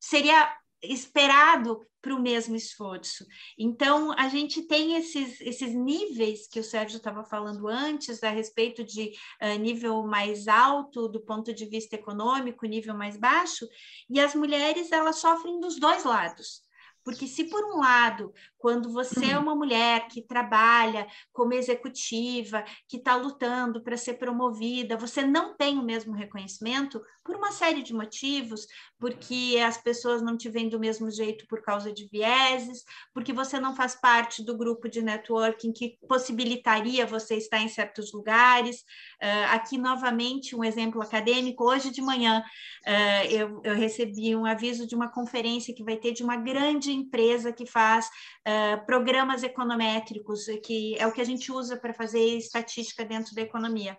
seria 0.00 0.61
esperado 0.82 1.86
para 2.00 2.14
o 2.14 2.20
mesmo 2.20 2.56
esforço. 2.56 3.24
Então, 3.56 4.12
a 4.18 4.28
gente 4.28 4.62
tem 4.62 4.96
esses, 4.96 5.40
esses 5.40 5.72
níveis 5.72 6.48
que 6.48 6.58
o 6.58 6.64
Sérgio 6.64 6.96
estava 6.96 7.24
falando 7.24 7.68
antes, 7.68 8.22
a 8.24 8.30
respeito 8.30 8.82
de 8.82 9.12
uh, 9.40 9.58
nível 9.58 10.02
mais 10.02 10.48
alto 10.48 11.08
do 11.08 11.20
ponto 11.20 11.54
de 11.54 11.64
vista 11.66 11.94
econômico, 11.94 12.66
nível 12.66 12.94
mais 12.94 13.16
baixo, 13.16 13.68
e 14.10 14.18
as 14.18 14.34
mulheres 14.34 14.90
elas 14.90 15.16
sofrem 15.16 15.60
dos 15.60 15.78
dois 15.78 16.02
lados. 16.02 16.61
Porque 17.04 17.26
se 17.26 17.44
por 17.44 17.64
um 17.64 17.78
lado, 17.78 18.32
quando 18.58 18.92
você 18.92 19.32
é 19.32 19.38
uma 19.38 19.54
mulher 19.54 20.06
que 20.08 20.22
trabalha 20.22 21.06
como 21.32 21.52
executiva, 21.52 22.64
que 22.88 22.98
está 22.98 23.16
lutando 23.16 23.82
para 23.82 23.96
ser 23.96 24.14
promovida, 24.14 24.96
você 24.96 25.22
não 25.22 25.56
tem 25.56 25.78
o 25.78 25.82
mesmo 25.82 26.14
reconhecimento 26.14 27.02
por 27.24 27.36
uma 27.36 27.52
série 27.52 27.82
de 27.82 27.94
motivos, 27.94 28.66
porque 28.98 29.60
as 29.64 29.78
pessoas 29.78 30.22
não 30.22 30.36
te 30.36 30.48
veem 30.48 30.68
do 30.68 30.78
mesmo 30.78 31.10
jeito 31.10 31.46
por 31.48 31.62
causa 31.62 31.92
de 31.92 32.08
vieses, 32.08 32.84
porque 33.14 33.32
você 33.32 33.58
não 33.58 33.74
faz 33.74 33.94
parte 33.94 34.44
do 34.44 34.56
grupo 34.56 34.88
de 34.88 35.02
networking 35.02 35.72
que 35.72 35.98
possibilitaria 36.08 37.06
você 37.06 37.36
estar 37.36 37.58
em 37.58 37.68
certos 37.68 38.12
lugares. 38.12 38.80
Uh, 39.22 39.50
aqui, 39.50 39.78
novamente, 39.78 40.54
um 40.54 40.64
exemplo 40.64 41.02
acadêmico. 41.02 41.64
Hoje 41.64 41.90
de 41.90 42.02
manhã, 42.02 42.42
uh, 42.86 43.26
eu, 43.30 43.60
eu 43.64 43.74
recebi 43.74 44.34
um 44.34 44.46
aviso 44.46 44.86
de 44.86 44.94
uma 44.94 45.10
conferência 45.10 45.74
que 45.74 45.84
vai 45.84 45.96
ter 45.96 46.12
de 46.12 46.22
uma 46.22 46.36
grande 46.36 46.91
empresa 46.92 47.52
que 47.52 47.66
faz 47.66 48.06
uh, 48.06 48.84
programas 48.86 49.42
econométricos, 49.42 50.46
que 50.64 50.96
é 50.98 51.06
o 51.06 51.12
que 51.12 51.20
a 51.20 51.24
gente 51.24 51.50
usa 51.50 51.76
para 51.76 51.94
fazer 51.94 52.20
estatística 52.20 53.04
dentro 53.04 53.34
da 53.34 53.42
economia. 53.42 53.98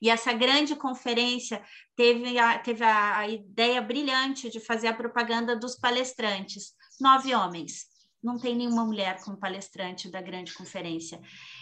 E 0.00 0.10
essa 0.10 0.32
grande 0.32 0.74
conferência 0.74 1.62
teve, 1.96 2.38
a, 2.38 2.58
teve 2.58 2.84
a, 2.84 3.18
a 3.18 3.28
ideia 3.28 3.80
brilhante 3.80 4.50
de 4.50 4.60
fazer 4.60 4.88
a 4.88 4.94
propaganda 4.94 5.56
dos 5.56 5.76
palestrantes. 5.76 6.72
Nove 7.00 7.34
homens 7.34 7.92
não 8.22 8.38
tem 8.38 8.54
nenhuma 8.54 8.84
mulher 8.84 9.20
como 9.22 9.36
palestrante 9.36 10.08
da 10.08 10.22
grande 10.22 10.54
conferência. 10.54 11.20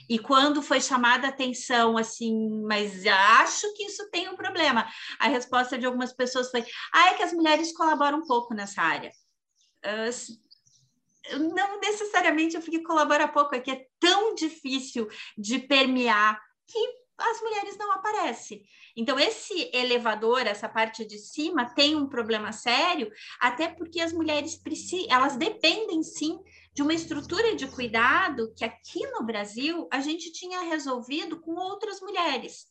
E 0.08 0.18
quando 0.18 0.60
foi 0.60 0.80
chamada 0.80 1.26
a 1.26 1.30
atenção, 1.30 1.96
assim, 1.96 2.62
mas 2.64 3.06
acho 3.06 3.72
que 3.74 3.84
isso 3.84 4.10
tem 4.10 4.28
um 4.28 4.36
problema, 4.36 4.86
a 5.18 5.28
resposta 5.28 5.78
de 5.78 5.86
algumas 5.86 6.12
pessoas 6.12 6.50
foi: 6.50 6.64
ah, 6.92 7.10
é 7.10 7.14
que 7.14 7.22
as 7.22 7.32
mulheres 7.32 7.72
colaboram 7.72 8.18
um 8.18 8.26
pouco 8.26 8.52
nessa 8.52 8.82
área. 8.82 9.10
Uh, 9.84 10.50
não 11.52 11.80
necessariamente 11.80 12.56
eu 12.56 12.62
fiquei 12.62 12.82
colaborar 12.82 13.28
pouco, 13.28 13.54
é 13.54 13.60
que 13.60 13.70
é 13.70 13.86
tão 13.98 14.34
difícil 14.34 15.08
de 15.36 15.58
permear 15.58 16.40
que 16.66 17.00
as 17.18 17.40
mulheres 17.40 17.76
não 17.76 17.92
aparecem. 17.92 18.62
Então, 18.96 19.18
esse 19.18 19.70
elevador, 19.74 20.46
essa 20.46 20.68
parte 20.68 21.04
de 21.04 21.18
cima, 21.18 21.74
tem 21.74 21.94
um 21.94 22.08
problema 22.08 22.52
sério, 22.52 23.10
até 23.38 23.68
porque 23.68 24.00
as 24.00 24.12
mulheres 24.12 24.56
precisam, 24.56 25.06
elas 25.10 25.36
dependem 25.36 26.02
sim 26.02 26.38
de 26.72 26.82
uma 26.82 26.94
estrutura 26.94 27.54
de 27.54 27.66
cuidado 27.66 28.52
que 28.56 28.64
aqui 28.64 29.06
no 29.10 29.22
Brasil 29.24 29.88
a 29.92 30.00
gente 30.00 30.32
tinha 30.32 30.60
resolvido 30.62 31.40
com 31.40 31.52
outras 31.52 32.00
mulheres. 32.00 32.69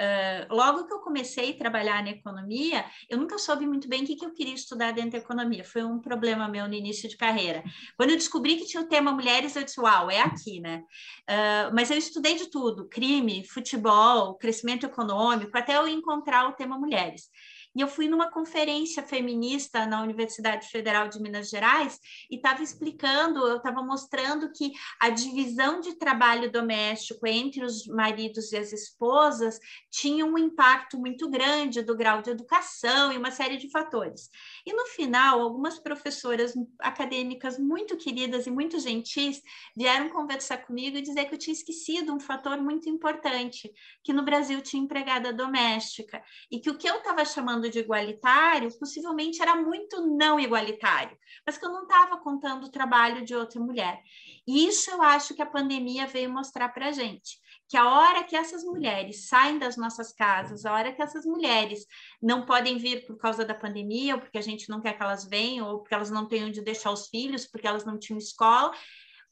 Uh, 0.00 0.54
logo 0.54 0.86
que 0.86 0.94
eu 0.94 1.00
comecei 1.00 1.50
a 1.50 1.58
trabalhar 1.58 2.02
na 2.02 2.08
economia, 2.08 2.86
eu 3.08 3.18
nunca 3.18 3.36
soube 3.36 3.66
muito 3.66 3.86
bem 3.86 4.02
o 4.02 4.06
que, 4.06 4.16
que 4.16 4.24
eu 4.24 4.32
queria 4.32 4.54
estudar 4.54 4.92
dentro 4.92 5.10
da 5.10 5.18
economia. 5.18 5.62
Foi 5.62 5.84
um 5.84 5.98
problema 6.00 6.48
meu 6.48 6.66
no 6.66 6.72
início 6.72 7.06
de 7.06 7.18
carreira. 7.18 7.62
Quando 7.98 8.10
eu 8.10 8.16
descobri 8.16 8.56
que 8.56 8.64
tinha 8.64 8.82
o 8.82 8.88
tema 8.88 9.12
mulheres, 9.12 9.54
eu 9.54 9.62
disse, 9.62 9.78
uau, 9.78 10.10
é 10.10 10.22
aqui, 10.22 10.58
né? 10.58 10.82
Uh, 11.28 11.74
mas 11.74 11.90
eu 11.90 11.98
estudei 11.98 12.34
de 12.34 12.46
tudo: 12.46 12.88
crime, 12.88 13.44
futebol, 13.46 14.36
crescimento 14.36 14.86
econômico, 14.86 15.56
até 15.58 15.76
eu 15.76 15.86
encontrar 15.86 16.48
o 16.48 16.52
tema 16.52 16.78
mulheres. 16.78 17.28
E 17.74 17.80
eu 17.80 17.88
fui 17.88 18.08
numa 18.08 18.30
conferência 18.30 19.02
feminista 19.02 19.86
na 19.86 20.02
Universidade 20.02 20.68
Federal 20.68 21.08
de 21.08 21.20
Minas 21.20 21.48
Gerais 21.48 21.98
e 22.30 22.36
estava 22.36 22.62
explicando, 22.62 23.46
eu 23.46 23.58
estava 23.58 23.80
mostrando 23.82 24.50
que 24.52 24.72
a 25.00 25.08
divisão 25.08 25.80
de 25.80 25.94
trabalho 25.94 26.50
doméstico 26.50 27.26
entre 27.26 27.64
os 27.64 27.86
maridos 27.86 28.50
e 28.50 28.56
as 28.56 28.72
esposas 28.72 29.60
tinha 29.90 30.26
um 30.26 30.36
impacto 30.36 30.98
muito 30.98 31.30
grande 31.30 31.82
do 31.82 31.96
grau 31.96 32.22
de 32.22 32.30
educação 32.30 33.12
e 33.12 33.16
uma 33.16 33.30
série 33.30 33.56
de 33.56 33.70
fatores. 33.70 34.28
E 34.66 34.72
no 34.72 34.86
final, 34.86 35.40
algumas 35.40 35.78
professoras 35.78 36.54
acadêmicas 36.80 37.58
muito 37.58 37.96
queridas 37.96 38.46
e 38.46 38.50
muito 38.50 38.78
gentis 38.78 39.40
vieram 39.76 40.08
conversar 40.10 40.58
comigo 40.58 40.96
e 40.96 41.02
dizer 41.02 41.26
que 41.26 41.34
eu 41.34 41.38
tinha 41.38 41.54
esquecido 41.54 42.14
um 42.14 42.20
fator 42.20 42.60
muito 42.60 42.88
importante, 42.88 43.72
que 44.04 44.12
no 44.12 44.24
Brasil 44.24 44.60
tinha 44.60 44.82
empregada 44.82 45.32
doméstica 45.32 46.22
e 46.50 46.58
que 46.58 46.70
o 46.70 46.76
que 46.76 46.88
eu 46.88 46.98
estava 46.98 47.24
chamando 47.24 47.68
de 47.70 47.78
igualitário, 47.78 48.76
possivelmente 48.78 49.40
era 49.40 49.56
muito 49.56 50.06
não 50.06 50.38
igualitário, 50.38 51.16
mas 51.46 51.58
que 51.58 51.64
eu 51.64 51.70
não 51.70 51.82
estava 51.82 52.18
contando 52.18 52.64
o 52.64 52.70
trabalho 52.70 53.24
de 53.24 53.34
outra 53.34 53.60
mulher. 53.60 54.00
E 54.46 54.66
isso 54.66 54.90
eu 54.90 55.02
acho 55.02 55.34
que 55.34 55.42
a 55.42 55.46
pandemia 55.46 56.06
veio 56.06 56.32
mostrar 56.32 56.68
para 56.70 56.88
a 56.88 56.92
gente, 56.92 57.38
que 57.70 57.76
a 57.76 57.88
hora 57.88 58.24
que 58.24 58.34
essas 58.34 58.64
mulheres 58.64 59.28
saem 59.28 59.56
das 59.56 59.76
nossas 59.76 60.12
casas, 60.12 60.66
a 60.66 60.74
hora 60.74 60.92
que 60.92 61.00
essas 61.00 61.24
mulheres 61.24 61.86
não 62.20 62.44
podem 62.44 62.76
vir 62.76 63.06
por 63.06 63.16
causa 63.16 63.44
da 63.44 63.54
pandemia, 63.54 64.16
ou 64.16 64.20
porque 64.20 64.38
a 64.38 64.42
gente 64.42 64.68
não 64.68 64.80
quer 64.80 64.96
que 64.96 65.02
elas 65.02 65.24
venham, 65.24 65.68
ou 65.68 65.78
porque 65.78 65.94
elas 65.94 66.10
não 66.10 66.26
têm 66.26 66.44
onde 66.46 66.60
deixar 66.60 66.90
os 66.90 67.06
filhos, 67.06 67.46
porque 67.46 67.68
elas 67.68 67.84
não 67.84 67.96
tinham 67.96 68.18
escola, 68.18 68.72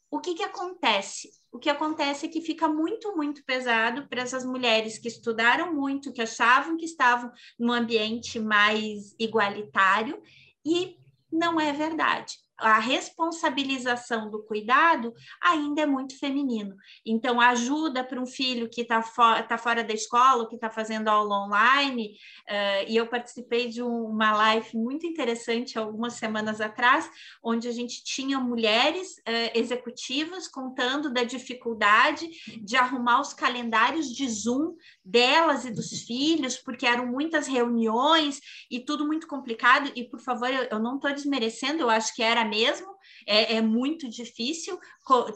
o 0.08 0.20
que, 0.20 0.34
que 0.34 0.44
acontece? 0.44 1.30
O 1.50 1.58
que 1.58 1.68
acontece 1.68 2.26
é 2.26 2.28
que 2.28 2.40
fica 2.40 2.68
muito, 2.68 3.14
muito 3.16 3.44
pesado 3.44 4.06
para 4.08 4.22
essas 4.22 4.44
mulheres 4.44 4.98
que 4.98 5.08
estudaram 5.08 5.74
muito, 5.74 6.12
que 6.12 6.22
achavam 6.22 6.76
que 6.76 6.84
estavam 6.84 7.32
num 7.58 7.72
ambiente 7.72 8.38
mais 8.38 9.16
igualitário, 9.18 10.22
e 10.64 10.96
não 11.30 11.60
é 11.60 11.72
verdade. 11.72 12.38
A 12.58 12.78
responsabilização 12.78 14.30
do 14.30 14.42
cuidado 14.42 15.14
ainda 15.40 15.82
é 15.82 15.86
muito 15.86 16.18
feminino. 16.18 16.76
Então, 17.06 17.40
ajuda 17.40 18.02
para 18.02 18.20
um 18.20 18.26
filho 18.26 18.68
que 18.68 18.82
está 18.82 19.00
fo 19.02 19.22
tá 19.48 19.56
fora 19.56 19.84
da 19.84 19.94
escola, 19.94 20.48
que 20.48 20.56
está 20.56 20.68
fazendo 20.68 21.08
aula 21.08 21.44
online, 21.44 22.16
uh, 22.48 22.84
e 22.88 22.96
eu 22.96 23.06
participei 23.06 23.68
de 23.68 23.82
uma 23.82 24.32
live 24.36 24.76
muito 24.76 25.06
interessante 25.06 25.78
algumas 25.78 26.14
semanas 26.14 26.60
atrás, 26.60 27.08
onde 27.42 27.68
a 27.68 27.72
gente 27.72 28.02
tinha 28.02 28.40
mulheres 28.40 29.18
uh, 29.18 29.50
executivas 29.54 30.48
contando 30.48 31.12
da 31.12 31.22
dificuldade 31.22 32.28
de 32.60 32.76
arrumar 32.76 33.20
os 33.20 33.32
calendários 33.32 34.12
de 34.12 34.28
Zoom 34.28 34.74
delas 35.08 35.64
e 35.64 35.70
dos 35.70 36.02
filhos, 36.02 36.58
porque 36.58 36.86
eram 36.86 37.06
muitas 37.06 37.46
reuniões 37.46 38.40
e 38.70 38.78
tudo 38.78 39.06
muito 39.06 39.26
complicado. 39.26 39.90
E, 39.96 40.04
por 40.04 40.20
favor, 40.20 40.50
eu, 40.50 40.64
eu 40.64 40.78
não 40.78 40.96
estou 40.96 41.12
desmerecendo, 41.12 41.80
eu 41.80 41.90
acho 41.90 42.14
que 42.14 42.22
era 42.22 42.44
mesmo, 42.44 42.86
é, 43.26 43.56
é 43.56 43.62
muito 43.62 44.08
difícil 44.08 44.78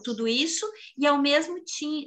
tudo 0.05 0.29
isso, 0.29 0.67
e 0.99 1.07
ao 1.07 1.17
mesmo 1.17 1.57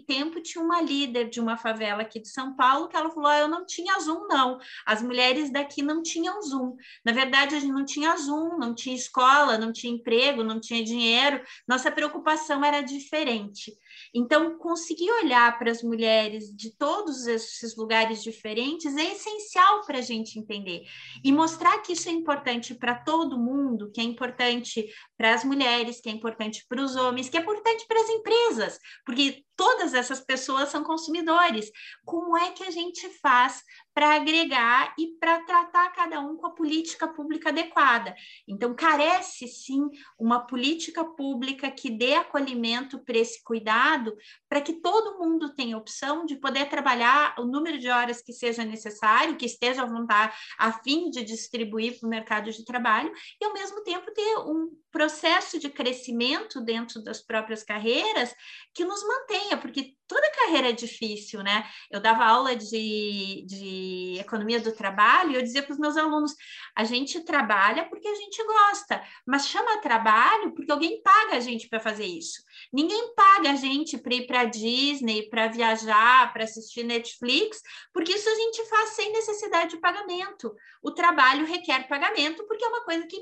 tempo 0.08 0.40
tinha 0.40 0.64
uma 0.64 0.82
líder 0.82 1.30
de 1.30 1.40
uma 1.40 1.58
favela 1.58 2.04
aqui 2.04 2.20
de 2.20 2.30
São 2.30 2.56
Paulo 2.56 2.88
que 2.88 2.96
ela 2.96 3.10
falou: 3.10 3.28
ah, 3.28 3.40
eu 3.40 3.48
não 3.48 3.66
tinha 3.66 4.00
Zoom, 4.00 4.28
não. 4.28 4.60
As 4.86 5.02
mulheres 5.02 5.52
daqui 5.52 5.82
não 5.82 6.04
tinham 6.04 6.40
Zoom. 6.44 6.76
Na 7.04 7.12
verdade, 7.12 7.56
a 7.56 7.60
gente 7.60 7.72
não 7.72 7.84
tinha 7.84 8.16
Zoom, 8.18 8.58
não 8.60 8.76
tinha 8.76 8.96
escola, 8.96 9.58
não 9.58 9.74
tinha 9.74 9.92
emprego, 9.92 10.44
não 10.44 10.60
tinha 10.60 10.84
dinheiro. 10.84 11.42
Nossa 11.68 11.92
preocupação 11.92 12.64
era 12.64 12.82
diferente. 12.82 13.76
Então, 14.18 14.58
conseguir 14.58 15.12
olhar 15.12 15.60
para 15.60 15.70
as 15.70 15.84
mulheres 15.84 16.56
de 16.56 16.72
todos 16.78 17.28
esses 17.28 17.76
lugares 17.76 18.24
diferentes 18.24 18.96
é 18.96 19.12
essencial 19.12 19.82
para 19.86 19.98
a 19.98 20.02
gente 20.02 20.40
entender. 20.40 20.84
E 21.22 21.34
mostrar 21.34 21.80
que 21.80 21.92
isso 21.92 22.08
é 22.08 22.14
importante 22.14 22.74
para 22.74 22.96
todo 22.96 23.38
mundo, 23.38 23.92
que 23.92 24.00
é 24.00 24.04
importante 24.06 24.88
para 25.18 25.34
as 25.34 25.44
mulheres, 25.44 26.00
que 26.00 26.08
é 26.08 26.14
importante 26.14 26.66
para 26.70 26.82
os 26.82 26.96
homens, 26.96 27.28
que 27.28 27.38
é 27.38 27.42
importante 27.42 27.86
para 27.86 28.00
as 28.00 28.10
empresas, 28.10 28.80
porque 29.06 29.44
todas 29.56 29.94
essas 29.94 30.20
pessoas 30.20 30.70
são 30.70 30.84
consumidores. 30.84 31.72
Como 32.04 32.38
é 32.38 32.52
que 32.52 32.64
a 32.64 32.72
gente 32.72 33.10
faz 33.22 33.64
para 33.94 34.16
agregar 34.16 34.94
e 35.00 35.18
para 35.20 35.40
tratar 35.46 35.90
cada 35.94 36.20
um 36.20 36.36
com 36.36 36.48
a 36.48 36.54
política 36.54 37.08
pública 37.08 37.50
adequada? 37.50 38.16
Então, 38.48 38.76
carece 38.76 39.48
sim 39.48 39.90
uma 40.20 40.46
política 40.46 41.06
pública 41.06 41.72
que 41.72 41.90
dê 41.90 42.16
acolhimento 42.16 43.00
para 43.00 43.18
esse 43.18 43.44
cuidado, 43.44 44.16
para 44.50 44.62
que 44.62 44.74
todo 44.74 45.18
mundo 45.18 45.56
tenha 45.56 45.78
opção 45.78 46.26
de 46.26 46.36
poder 46.36 46.70
trabalhar 46.70 47.36
o 47.40 47.46
número 47.46 47.78
de 47.78 47.90
horas 47.90 48.22
que 48.22 48.34
seja 48.34 48.64
necessário, 48.64 49.38
que 49.38 49.46
esteja 49.46 49.84
à 49.84 49.86
vontade, 49.86 50.36
a 50.58 50.72
fim 50.72 51.10
de 51.10 51.24
distribuir 51.24 52.00
para 52.00 52.08
o 52.08 52.10
mercado 52.10 52.52
de 52.52 52.66
trabalho, 52.66 53.12
e 53.40 53.46
ao 53.46 53.54
mesmo 53.54 53.84
tempo 53.84 54.12
ter 54.14 54.38
um 54.40 54.70
processo 54.92 55.60
de 55.60 55.70
crescimento 55.70 56.62
dentro 56.62 57.04
das 57.04 57.22
próprias 57.22 57.64
carreiras 57.64 58.34
que 58.74 58.86
nos 58.86 59.04
mantenha, 59.46 59.58
porque 59.58 59.96
toda 60.08 60.32
carreira 60.32 60.70
é 60.70 60.72
difícil, 60.72 61.44
né? 61.44 61.66
Eu 61.90 62.00
dava 62.00 62.26
aula 62.26 62.56
de, 62.56 63.46
de 63.48 64.18
economia 64.20 64.60
do 64.60 64.72
trabalho 64.72 65.32
e 65.32 65.36
eu 65.36 65.42
dizia 65.42 65.64
para 65.64 65.74
os 65.74 65.80
meus 65.80 65.98
alunos: 65.98 66.34
a 66.76 66.84
gente 66.84 67.24
trabalha 67.24 67.86
porque 67.86 68.08
a 68.08 68.16
gente 68.16 68.44
gosta, 68.44 69.04
mas 69.26 69.48
chama 69.48 69.82
trabalho 69.82 70.54
porque 70.54 70.72
alguém 70.72 71.02
paga 71.02 71.38
a 71.38 71.40
gente 71.40 71.68
para 71.68 71.80
fazer 71.80 72.06
isso. 72.06 72.42
Ninguém 72.72 73.14
paga 73.16 73.52
a 73.52 73.56
gente 73.56 73.98
para 73.98 74.16
ir 74.16 74.28
para 74.28 74.46
Disney, 74.46 75.30
para 75.30 75.48
viajar, 75.48 76.32
para 76.34 76.44
assistir 76.44 76.84
Netflix, 76.84 77.62
porque 77.94 78.14
isso 78.14 78.30
a 78.30 78.36
gente 78.36 78.66
faz 78.66 78.90
sem 78.90 79.12
necessidade 79.12 79.72
de 79.72 79.78
pagamento. 79.78 80.54
O 80.82 80.92
trabalho 80.92 81.46
requer 81.46 81.88
pagamento 81.88 82.46
porque 82.48 82.64
é 82.64 82.68
uma 82.68 82.84
coisa 82.84 83.06
que 83.08 83.18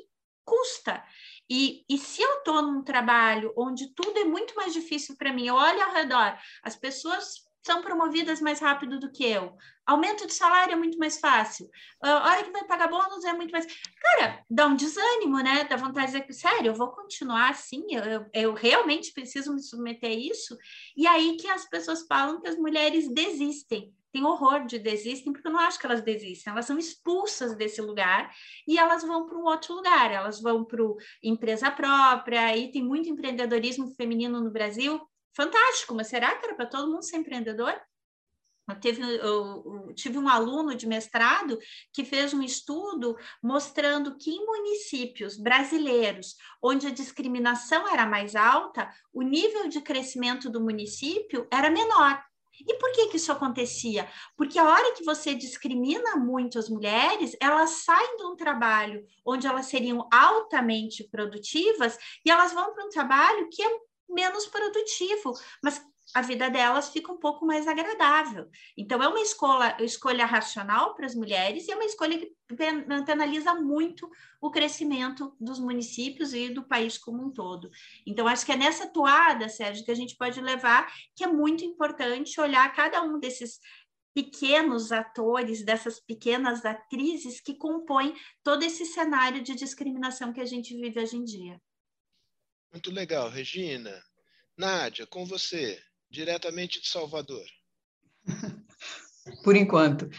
custa. 0.45 1.03
E, 1.56 1.86
e 1.88 2.00
se 2.00 2.20
eu 2.20 2.39
estou 2.39 2.63
num 2.63 2.82
trabalho 2.82 3.54
onde 3.56 3.94
tudo 3.94 4.18
é 4.18 4.24
muito 4.24 4.56
mais 4.56 4.74
difícil 4.74 5.16
para 5.16 5.32
mim, 5.32 5.46
eu 5.46 5.54
olho 5.54 5.84
ao 5.84 5.94
redor, 5.94 6.36
as 6.63 6.76
pessoas 6.76 7.44
são 7.63 7.84
promovidas 7.84 8.42
mais 8.42 8.60
rápido 8.60 9.00
do 9.00 9.12
que 9.12 9.24
eu. 9.24 9.56
Aumento 9.86 10.26
de 10.26 10.34
salário 10.34 10.74
é 10.74 10.76
muito 10.76 10.98
mais 10.98 11.20
fácil. 11.20 11.70
A 12.02 12.28
hora 12.28 12.44
que 12.44 12.50
vai 12.50 12.63
pagar 12.63 12.88
bônus 12.88 13.24
é 13.24 13.34
muito 13.34 13.52
mais. 13.52 13.68
Cara, 14.02 14.44
dá 14.50 14.66
um 14.66 14.76
desânimo, 14.76 15.38
né? 15.44 15.63
Dá 15.66 15.76
vontade 15.76 16.12
de 16.12 16.22
dizer, 16.22 16.34
sério, 16.34 16.72
eu 16.72 16.76
vou 16.76 16.88
continuar 16.88 17.52
assim, 17.52 17.84
eu, 17.92 18.26
eu 18.34 18.54
realmente 18.56 19.13
preciso 19.13 19.54
me 19.54 19.62
submeter 19.62 20.10
a 20.10 20.13
isso. 20.13 20.58
E 20.98 21.06
aí 21.06 21.38
que 21.38 21.48
as 21.48 21.70
pessoas 21.70 22.04
falam 22.08 22.42
que 22.42 22.48
as 22.48 22.58
mulheres 22.58 23.08
desistem 23.13 23.94
têm 24.13 24.23
horror 24.23 24.65
de 24.65 24.78
desistem, 24.78 25.34
porque 25.34 25.47
eu 25.47 25.52
não 25.52 25.60
acho 25.60 25.80
que 25.80 25.86
elas 25.88 26.02
desistem, 26.02 26.52
elas 26.54 26.65
são 26.65 26.78
expulsas 26.78 27.56
desse 27.56 27.82
lugar 27.82 28.32
e 28.67 28.78
elas 28.78 29.04
vão 29.04 29.26
para 29.26 29.38
um 29.38 29.43
outro 29.43 29.73
lugar, 29.73 30.12
elas 30.12 30.39
vão 30.39 30.63
para 30.63 30.84
empresa 31.21 31.71
própria, 31.71 32.56
e 32.56 32.71
tem 32.71 32.84
muito 32.84 33.10
empreendedorismo 33.10 33.93
feminino 33.95 34.39
no 34.39 34.52
Brasil, 34.52 35.02
fantástico, 35.36 35.95
mas 35.95 36.08
será 36.08 36.36
que 36.36 36.45
era 36.45 36.56
para 36.56 36.67
todo 36.67 36.91
mundo 36.91 37.04
ser 37.04 37.17
empreendedor? 37.17 37.73
Eu, 38.69 38.80
teve, 38.80 39.02
eu, 39.02 39.17
eu, 39.17 39.93
tive 39.93 40.17
um 40.17 40.30
aluno 40.30 40.73
de 40.73 40.88
mestrado 40.88 41.60
que 41.91 42.06
fez 42.06 42.34
um 42.34 42.41
estudo 42.41 43.17
mostrando 43.41 44.15
que 44.15 44.32
em 44.32 44.45
municípios 44.45 45.36
brasileiros 45.36 46.38
onde 46.62 46.88
a 46.88 46.91
discriminação 46.91 47.86
era 47.91 48.06
mais 48.06 48.38
alta, 48.38 48.89
o 49.12 49.21
nível 49.21 49.67
de 49.67 49.82
crescimento 49.82 50.49
do 50.49 50.62
município 50.62 51.45
era 51.52 51.69
menor. 51.69 52.23
E 52.60 52.78
por 52.78 52.92
que, 52.92 53.08
que 53.08 53.18
isso 53.18 53.32
acontecia? 53.32 54.08
Porque 54.38 54.60
a 54.60 54.63
hora 54.63 54.94
que 54.94 55.04
você 55.04 55.34
discrimina 55.34 56.16
muito 56.16 56.60
as 56.60 56.70
mulheres, 56.70 57.36
elas 57.39 57.70
saem 57.72 58.18
de 58.18 58.26
um 58.26 58.36
trabalho 58.36 59.06
onde 59.26 59.48
elas 59.48 59.66
seriam 59.66 60.08
altamente 60.12 61.04
produtivas 61.06 61.98
e 62.26 62.30
elas 62.30 62.54
vão 62.54 62.74
para 62.74 62.86
um 62.86 62.89
trabalho 62.89 63.50
que 63.50 63.63
é 63.63 63.70
menos 64.10 64.46
produtivo, 64.46 65.34
mas 65.62 65.82
a 66.13 66.21
vida 66.21 66.49
delas 66.49 66.89
fica 66.89 67.12
um 67.12 67.17
pouco 67.17 67.45
mais 67.45 67.67
agradável. 67.67 68.47
Então, 68.78 69.02
é 69.02 69.08
uma 69.08 69.19
escolha, 69.19 69.76
escolha 69.80 70.26
racional 70.26 70.93
para 70.93 71.08
as 71.08 71.15
mulheres 71.15 71.67
e 71.67 71.71
é 71.71 71.76
uma 71.76 71.86
escolha 71.86 72.19
que 72.19 72.36
penaliza 73.06 73.56
muito 73.56 74.10
o 74.39 74.52
crescimento 74.52 75.36
dos 75.39 75.60
municípios 75.60 76.34
e 76.34 76.49
do 76.49 76.63
país 76.63 76.97
como 76.97 77.26
um 77.26 77.32
todo. 77.32 77.71
Então, 78.06 78.28
acho 78.28 78.45
que 78.45 78.52
é 78.52 78.56
nessa 78.56 78.88
toada, 78.88 79.49
Sérgio, 79.49 79.84
que 79.84 79.91
a 79.91 79.95
gente 79.95 80.15
pode 80.15 80.39
levar, 80.39 80.93
que 81.15 81.23
é 81.23 81.28
muito 81.28 81.65
importante 81.65 82.39
olhar 82.39 82.71
cada 82.76 83.02
um 83.02 83.19
desses 83.19 83.60
pequenos 84.13 84.91
atores, 84.91 85.65
dessas 85.65 85.99
pequenas 85.99 86.63
atrizes 86.63 87.41
que 87.41 87.56
compõem 87.56 88.13
todo 88.43 88.63
esse 88.63 88.86
cenário 88.86 89.41
de 89.41 89.56
discriminação 89.56 90.32
que 90.32 90.41
a 90.41 90.45
gente 90.45 90.76
vive 90.76 91.02
hoje 91.02 91.17
em 91.17 91.23
dia. 91.23 91.60
Muito 92.71 92.91
legal, 92.91 93.30
Regina. 93.30 94.04
Nádia, 94.56 95.08
com 95.08 95.26
você 95.26 95.82
diretamente 96.13 96.80
de 96.80 96.88
Salvador? 96.88 97.43
Por 99.43 99.56
enquanto. 99.56 100.10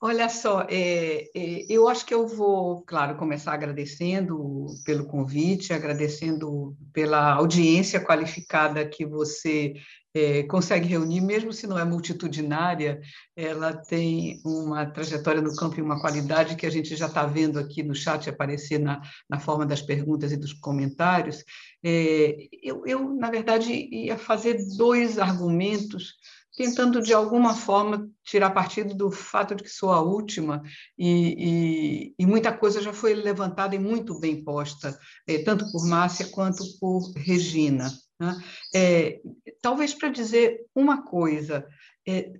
Olha 0.00 0.28
só, 0.28 0.62
é, 0.70 1.24
é, 1.34 1.66
eu 1.68 1.88
acho 1.88 2.06
que 2.06 2.14
eu 2.14 2.26
vou, 2.26 2.82
claro, 2.82 3.16
começar 3.16 3.52
agradecendo 3.52 4.66
pelo 4.84 5.06
convite, 5.06 5.72
agradecendo 5.72 6.76
pela 6.92 7.34
audiência 7.34 8.00
qualificada 8.02 8.88
que 8.88 9.04
você 9.04 9.74
é, 10.14 10.44
consegue 10.44 10.88
reunir, 10.88 11.20
mesmo 11.20 11.52
se 11.52 11.66
não 11.66 11.78
é 11.78 11.84
multitudinária, 11.84 13.00
ela 13.36 13.76
tem 13.76 14.40
uma 14.46 14.86
trajetória 14.86 15.42
no 15.42 15.54
campo 15.54 15.78
e 15.78 15.82
uma 15.82 16.00
qualidade 16.00 16.56
que 16.56 16.64
a 16.64 16.70
gente 16.70 16.96
já 16.96 17.06
está 17.06 17.26
vendo 17.26 17.58
aqui 17.58 17.82
no 17.82 17.94
chat 17.94 18.30
aparecer 18.30 18.78
na, 18.78 19.02
na 19.28 19.38
forma 19.38 19.66
das 19.66 19.82
perguntas 19.82 20.32
e 20.32 20.36
dos 20.36 20.54
comentários. 20.54 21.44
É, 21.88 22.48
eu, 22.60 22.84
eu, 22.84 23.14
na 23.14 23.30
verdade, 23.30 23.72
ia 23.72 24.18
fazer 24.18 24.58
dois 24.76 25.20
argumentos 25.20 26.14
tentando 26.56 27.00
de 27.00 27.14
alguma 27.14 27.54
forma 27.54 28.10
tirar 28.24 28.50
partido 28.50 28.92
do 28.92 29.08
fato 29.08 29.54
de 29.54 29.62
que 29.62 29.68
sou 29.68 29.92
a 29.92 30.00
última 30.00 30.64
e, 30.98 32.08
e, 32.08 32.14
e 32.18 32.26
muita 32.26 32.52
coisa 32.52 32.82
já 32.82 32.92
foi 32.92 33.14
levantada 33.14 33.76
e 33.76 33.78
muito 33.78 34.18
bem 34.18 34.42
posta, 34.42 34.98
é, 35.28 35.38
tanto 35.44 35.70
por 35.70 35.86
Márcia 35.86 36.26
quanto 36.30 36.64
por 36.80 37.12
Regina. 37.12 37.88
Né? 38.18 38.42
É, 38.74 39.20
talvez 39.62 39.94
para 39.94 40.08
dizer 40.08 40.66
uma 40.74 41.04
coisa, 41.04 41.64
é, 42.08 42.32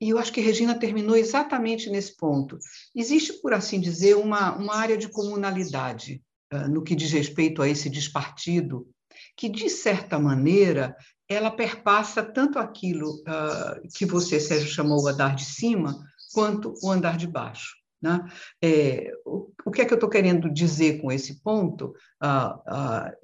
e 0.00 0.08
eu 0.08 0.18
acho 0.18 0.32
que 0.32 0.40
Regina 0.40 0.78
terminou 0.78 1.16
exatamente 1.16 1.90
nesse 1.90 2.16
ponto. 2.16 2.58
Existe, 2.94 3.34
por 3.42 3.52
assim 3.52 3.78
dizer, 3.78 4.16
uma, 4.16 4.56
uma 4.56 4.76
área 4.76 4.96
de 4.96 5.08
comunalidade 5.08 6.22
no 6.68 6.82
que 6.82 6.96
diz 6.96 7.12
respeito 7.12 7.62
a 7.62 7.68
esse 7.68 7.88
despartido, 7.88 8.88
que, 9.36 9.48
de 9.48 9.68
certa 9.68 10.18
maneira, 10.18 10.96
ela 11.28 11.50
perpassa 11.50 12.22
tanto 12.22 12.58
aquilo 12.58 13.16
uh, 13.20 13.88
que 13.94 14.04
você, 14.04 14.40
Sérgio, 14.40 14.68
chamou 14.68 15.02
o 15.02 15.08
andar 15.08 15.36
de 15.36 15.44
cima, 15.44 15.96
quanto 16.32 16.74
o 16.82 16.90
andar 16.90 17.16
de 17.16 17.26
baixo. 17.26 17.76
Né? 18.02 18.18
É, 18.62 19.12
o, 19.26 19.50
o, 19.64 19.70
que 19.70 19.82
é 19.82 19.84
que 19.84 19.92
eu 19.92 19.96
estou 19.96 20.08
querendo 20.08 20.50
dizer 20.52 21.00
com 21.00 21.12
esse 21.12 21.42
ponto? 21.42 21.94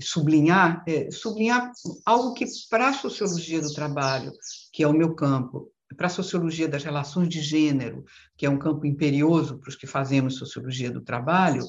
Sublinhar, 0.00 0.84
é, 0.86 1.10
sublinhar 1.10 1.72
algo 2.04 2.34
que, 2.34 2.44
para 2.70 2.88
a 2.88 2.92
sociologia 2.92 3.60
do 3.60 3.72
trabalho, 3.72 4.32
que 4.72 4.82
é 4.82 4.88
o 4.88 4.92
meu 4.92 5.14
campo, 5.14 5.72
para 5.96 6.08
a 6.08 6.10
sociologia 6.10 6.68
das 6.68 6.84
relações 6.84 7.28
de 7.28 7.40
gênero, 7.40 8.04
que 8.36 8.44
é 8.44 8.50
um 8.50 8.58
campo 8.58 8.84
imperioso 8.86 9.58
para 9.58 9.70
os 9.70 9.76
que 9.76 9.86
fazemos 9.86 10.36
sociologia 10.36 10.90
do 10.90 11.00
trabalho, 11.00 11.64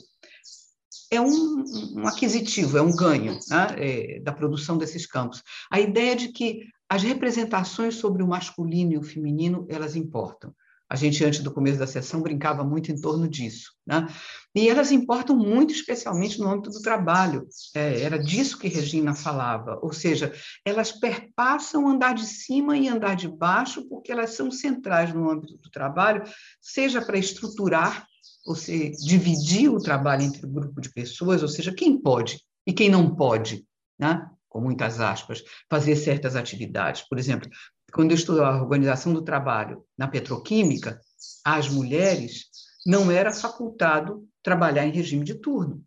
é 1.11 1.21
um, 1.21 1.63
um 1.95 2.07
aquisitivo, 2.07 2.77
é 2.77 2.81
um 2.81 2.95
ganho 2.95 3.39
né, 3.49 3.67
é, 3.77 4.19
da 4.19 4.31
produção 4.31 4.77
desses 4.77 5.05
campos. 5.05 5.41
A 5.71 5.79
ideia 5.79 6.15
de 6.15 6.29
que 6.29 6.65
as 6.89 7.03
representações 7.03 7.95
sobre 7.95 8.23
o 8.23 8.27
masculino 8.27 8.93
e 8.93 8.97
o 8.97 9.03
feminino, 9.03 9.65
elas 9.69 9.95
importam. 9.95 10.53
A 10.89 10.95
gente, 10.95 11.23
antes 11.25 11.41
do 11.41 11.51
começo 11.51 11.77
da 11.77 11.85
sessão, 11.85 12.21
brincava 12.21 12.63
muito 12.63 12.91
em 12.91 12.99
torno 12.99 13.27
disso. 13.27 13.73
Né? 13.85 14.07
E 14.55 14.69
elas 14.69 14.89
importam 14.89 15.35
muito, 15.35 15.73
especialmente 15.73 16.39
no 16.39 16.47
âmbito 16.47 16.69
do 16.69 16.81
trabalho. 16.81 17.45
É, 17.75 18.01
era 18.01 18.17
disso 18.17 18.57
que 18.57 18.69
Regina 18.69 19.13
falava. 19.13 19.77
Ou 19.81 19.91
seja, 19.91 20.33
elas 20.63 20.93
perpassam 20.93 21.89
andar 21.89 22.15
de 22.15 22.25
cima 22.25 22.77
e 22.77 22.87
andar 22.87 23.17
de 23.17 23.27
baixo, 23.27 23.85
porque 23.89 24.13
elas 24.13 24.31
são 24.31 24.49
centrais 24.49 25.13
no 25.13 25.29
âmbito 25.29 25.57
do 25.57 25.69
trabalho, 25.69 26.23
seja 26.61 27.01
para 27.01 27.17
estruturar, 27.17 28.07
seja, 28.55 28.95
dividir 28.97 29.69
o 29.69 29.79
trabalho 29.79 30.23
entre 30.23 30.45
o 30.45 30.49
um 30.49 30.53
grupo 30.53 30.81
de 30.81 30.91
pessoas, 30.91 31.41
ou 31.41 31.47
seja, 31.47 31.73
quem 31.73 31.99
pode 31.99 32.41
e 32.65 32.73
quem 32.73 32.89
não 32.89 33.15
pode. 33.15 33.65
Né? 33.99 34.29
com 34.57 34.61
muitas 34.61 34.99
aspas, 34.99 35.43
fazer 35.69 35.95
certas 35.95 36.35
atividades. 36.35 37.07
Por 37.07 37.19
exemplo, 37.19 37.49
quando 37.93 38.11
eu 38.11 38.15
estudo 38.15 38.43
a 38.43 38.61
organização 38.61 39.13
do 39.13 39.21
trabalho 39.21 39.85
na 39.97 40.07
petroquímica, 40.07 40.99
às 41.45 41.69
mulheres 41.69 42.45
não 42.85 43.11
era 43.11 43.31
facultado 43.31 44.27
trabalhar 44.41 44.85
em 44.85 44.91
regime 44.91 45.23
de 45.23 45.35
turno 45.35 45.83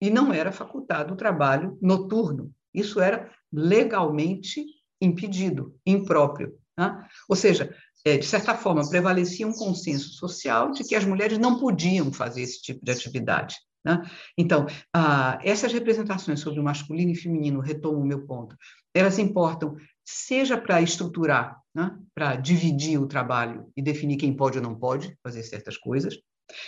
e 0.00 0.08
não 0.08 0.32
era 0.32 0.52
facultado 0.52 1.12
o 1.12 1.16
trabalho 1.16 1.78
noturno. 1.82 2.50
Isso 2.72 3.00
era 3.00 3.30
legalmente 3.52 4.64
impedido, 5.00 5.76
impróprio. 5.84 6.58
Né? 6.78 7.06
Ou 7.28 7.36
seja, 7.36 7.74
de 8.04 8.26
certa 8.26 8.54
forma, 8.54 8.88
prevalecia 8.88 9.46
um 9.46 9.52
consenso 9.52 10.10
social 10.10 10.70
de 10.70 10.84
que 10.84 10.94
as 10.94 11.04
mulheres 11.04 11.38
não 11.38 11.58
podiam 11.58 12.12
fazer 12.12 12.42
esse 12.42 12.60
tipo 12.60 12.84
de 12.84 12.92
atividade. 12.92 13.56
Né? 13.84 14.02
Então, 14.36 14.66
ah, 14.94 15.38
essas 15.42 15.72
representações 15.72 16.40
sobre 16.40 16.60
o 16.60 16.64
masculino 16.64 17.12
e 17.12 17.16
feminino, 17.16 17.60
retomo 17.60 18.00
o 18.00 18.06
meu 18.06 18.26
ponto, 18.26 18.56
elas 18.94 19.18
importam 19.18 19.76
seja 20.04 20.58
para 20.58 20.82
estruturar, 20.82 21.58
né? 21.74 21.96
para 22.14 22.36
dividir 22.36 23.00
o 23.00 23.06
trabalho 23.06 23.70
e 23.76 23.82
definir 23.82 24.16
quem 24.16 24.34
pode 24.34 24.58
ou 24.58 24.64
não 24.64 24.74
pode 24.74 25.16
fazer 25.22 25.42
certas 25.42 25.76
coisas, 25.78 26.18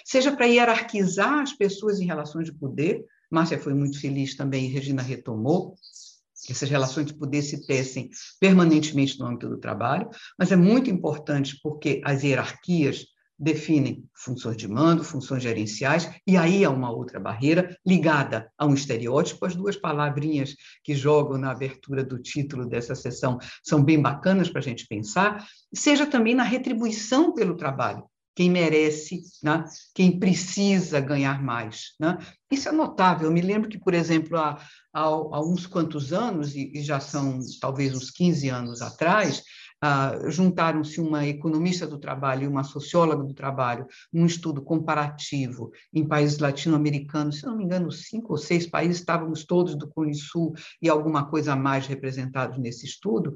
seja 0.04 0.34
para 0.34 0.46
hierarquizar 0.46 1.40
as 1.40 1.52
pessoas 1.52 2.00
em 2.00 2.06
relações 2.06 2.46
de 2.46 2.54
poder. 2.54 3.04
Márcia 3.30 3.58
foi 3.58 3.74
muito 3.74 4.00
feliz 4.00 4.36
também 4.36 4.66
e 4.66 4.72
Regina 4.72 5.02
retomou 5.02 5.74
que 6.46 6.52
essas 6.52 6.70
relações 6.70 7.06
de 7.06 7.14
poder 7.14 7.42
se 7.42 7.66
tecem 7.66 8.08
permanentemente 8.40 9.18
no 9.18 9.26
âmbito 9.26 9.48
do 9.48 9.58
trabalho, 9.58 10.08
mas 10.38 10.52
é 10.52 10.56
muito 10.56 10.88
importante 10.88 11.58
porque 11.62 12.00
as 12.04 12.22
hierarquias 12.22 13.04
definem 13.38 14.04
funções 14.14 14.56
de 14.56 14.66
mando, 14.66 15.04
funções 15.04 15.42
gerenciais, 15.42 16.10
e 16.26 16.36
aí 16.36 16.64
há 16.64 16.70
uma 16.70 16.90
outra 16.90 17.20
barreira 17.20 17.76
ligada 17.86 18.50
a 18.56 18.64
um 18.64 18.72
estereótipo. 18.72 19.44
As 19.44 19.54
duas 19.54 19.76
palavrinhas 19.76 20.54
que 20.82 20.94
jogam 20.94 21.36
na 21.36 21.50
abertura 21.50 22.02
do 22.02 22.18
título 22.18 22.66
dessa 22.66 22.94
sessão 22.94 23.38
são 23.62 23.82
bem 23.82 24.00
bacanas 24.00 24.48
para 24.48 24.60
a 24.60 24.64
gente 24.64 24.86
pensar, 24.86 25.46
seja 25.74 26.06
também 26.06 26.34
na 26.34 26.44
retribuição 26.44 27.34
pelo 27.34 27.56
trabalho. 27.56 28.04
Quem 28.36 28.50
merece, 28.50 29.22
né? 29.42 29.64
quem 29.94 30.18
precisa 30.18 31.00
ganhar 31.00 31.42
mais. 31.42 31.94
Né? 31.98 32.18
Isso 32.50 32.68
é 32.68 32.72
notável. 32.72 33.28
Eu 33.28 33.32
me 33.32 33.40
lembro 33.40 33.68
que, 33.68 33.78
por 33.78 33.94
exemplo, 33.94 34.36
há, 34.36 34.60
há, 34.92 35.00
há 35.00 35.40
uns 35.40 35.66
quantos 35.66 36.12
anos, 36.12 36.54
e, 36.54 36.70
e 36.74 36.82
já 36.82 37.00
são 37.00 37.40
talvez 37.60 37.96
uns 37.96 38.10
15 38.10 38.48
anos 38.50 38.82
atrás, 38.82 39.42
ah, 39.82 40.30
juntaram-se 40.30 41.00
uma 41.00 41.26
economista 41.26 41.86
do 41.86 41.98
trabalho 41.98 42.44
e 42.44 42.48
uma 42.48 42.64
socióloga 42.64 43.22
do 43.22 43.34
trabalho 43.34 43.86
num 44.10 44.24
estudo 44.24 44.62
comparativo 44.62 45.70
em 45.92 46.06
países 46.06 46.38
latino-americanos, 46.38 47.40
se 47.40 47.46
não 47.46 47.56
me 47.56 47.64
engano, 47.64 47.92
cinco 47.92 48.32
ou 48.32 48.38
seis 48.38 48.66
países, 48.66 49.00
estávamos 49.00 49.44
todos 49.44 49.76
do 49.76 49.86
Cone 49.88 50.14
Sul 50.14 50.54
e 50.80 50.88
alguma 50.88 51.28
coisa 51.28 51.52
a 51.52 51.56
mais 51.56 51.86
representados 51.86 52.58
nesse 52.58 52.86
estudo, 52.86 53.34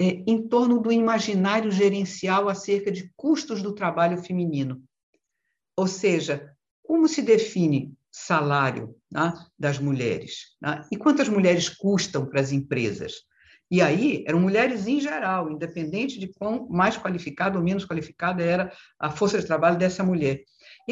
é, 0.00 0.22
em 0.26 0.48
torno 0.48 0.80
do 0.80 0.90
imaginário 0.90 1.70
gerencial 1.70 2.48
acerca 2.48 2.90
de 2.90 3.12
custos 3.14 3.62
do 3.62 3.74
trabalho 3.74 4.16
feminino. 4.16 4.82
Ou 5.76 5.86
seja, 5.86 6.56
como 6.82 7.06
se 7.06 7.20
define 7.20 7.92
salário 8.10 8.96
né, 9.12 9.34
das 9.58 9.78
mulheres? 9.78 10.56
Né? 10.60 10.86
E 10.90 10.96
quantas 10.96 11.28
mulheres 11.28 11.68
custam 11.68 12.24
para 12.24 12.40
as 12.40 12.50
empresas? 12.50 13.12
E 13.70 13.80
aí 13.82 14.24
eram 14.26 14.40
mulheres 14.40 14.86
em 14.86 15.00
geral, 15.00 15.50
independente 15.50 16.18
de 16.18 16.28
quão 16.28 16.66
mais 16.68 16.96
qualificada 16.96 17.58
ou 17.58 17.64
menos 17.64 17.84
qualificada 17.84 18.42
era 18.42 18.72
a 18.98 19.10
força 19.10 19.38
de 19.38 19.46
trabalho 19.46 19.78
dessa 19.78 20.02
mulher. 20.02 20.42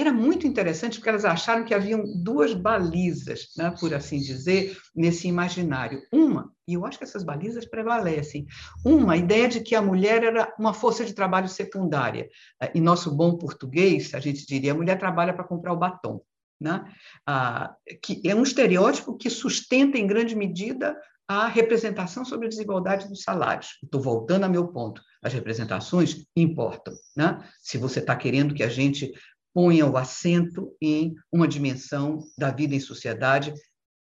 Era 0.01 0.13
muito 0.13 0.47
interessante 0.47 0.99
porque 0.99 1.09
elas 1.09 1.25
acharam 1.25 1.65
que 1.65 1.75
haviam 1.75 2.05
duas 2.23 2.55
balizas, 2.55 3.49
né, 3.57 3.75
por 3.79 3.93
assim 3.93 4.19
dizer, 4.19 4.77
nesse 4.95 5.27
imaginário. 5.27 6.01
Uma, 6.13 6.53
e 6.67 6.75
eu 6.75 6.85
acho 6.85 6.99
que 6.99 7.05
essas 7.05 7.25
balizas 7.25 7.65
prevalecem, 7.65 8.47
uma, 8.85 9.15
a 9.15 9.17
ideia 9.17 9.49
de 9.49 9.61
que 9.61 9.75
a 9.75 9.83
mulher 9.83 10.23
era 10.23 10.55
uma 10.59 10.75
força 10.75 11.05
de 11.05 11.15
trabalho 11.15 11.49
secundária. 11.49 12.29
Em 12.75 12.81
nosso 12.81 13.11
bom 13.15 13.37
português, 13.37 14.15
a 14.15 14.21
gente 14.21 14.47
diria, 14.47 14.73
a 14.73 14.77
mulher 14.77 14.99
trabalha 14.99 15.33
para 15.33 15.45
comprar 15.45 15.73
o 15.73 15.79
batom. 15.79 16.21
Né? 16.61 16.85
Ah, 17.25 17.75
que 18.03 18.21
é 18.29 18.35
um 18.35 18.43
estereótipo 18.43 19.17
que 19.17 19.31
sustenta, 19.31 19.97
em 19.97 20.07
grande 20.07 20.35
medida, 20.35 20.97
a 21.29 21.47
representação 21.47 22.25
sobre 22.25 22.47
a 22.47 22.49
desigualdade 22.49 23.07
dos 23.07 23.23
salários. 23.23 23.79
Estou 23.83 24.01
voltando 24.01 24.45
a 24.45 24.49
meu 24.49 24.69
ponto. 24.69 25.03
As 25.23 25.33
representações 25.33 26.25
importam. 26.35 26.95
Né? 27.15 27.39
Se 27.61 27.77
você 27.77 28.01
está 28.01 28.17
querendo 28.17 28.55
que 28.55 28.63
a 28.63 28.69
gente 28.69 29.13
ponha 29.59 29.85
o 29.85 29.97
acento 29.97 30.73
em 30.81 31.17
uma 31.33 31.49
dimensão 31.49 32.21
da 32.39 32.49
vida 32.49 32.77
em 32.77 32.81
sociedade 32.81 33.53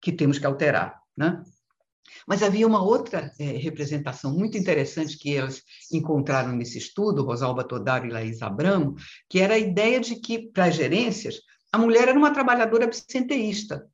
que 0.02 0.12
temos 0.12 0.40
que 0.40 0.48
alterar. 0.48 1.00
Né? 1.16 1.44
Mas 2.28 2.42
havia 2.42 2.66
uma 2.66 2.82
outra 2.82 3.32
é, 3.40 3.44
representação 3.52 4.34
muito 4.34 4.58
interessante 4.58 5.16
que 5.16 5.36
elas 5.36 5.62
encontraram 5.92 6.54
nesse 6.54 6.80
estudo, 6.80 7.24
Rosalba 7.24 7.64
Todaro 7.64 8.08
e 8.08 8.10
Laís 8.10 8.42
Abramo, 8.42 8.96
que 9.30 9.38
era 9.42 9.54
a 9.54 9.60
ideia 9.60 10.00
de 10.00 10.16
que, 10.16 10.40
para 10.40 10.66
as 10.66 10.76
gerências, 10.76 11.36
a 11.72 11.78
mulher 11.78 12.08
era 12.08 12.18
uma 12.18 12.34
trabalhadora 12.34 12.86
absenteísta, 12.86 13.88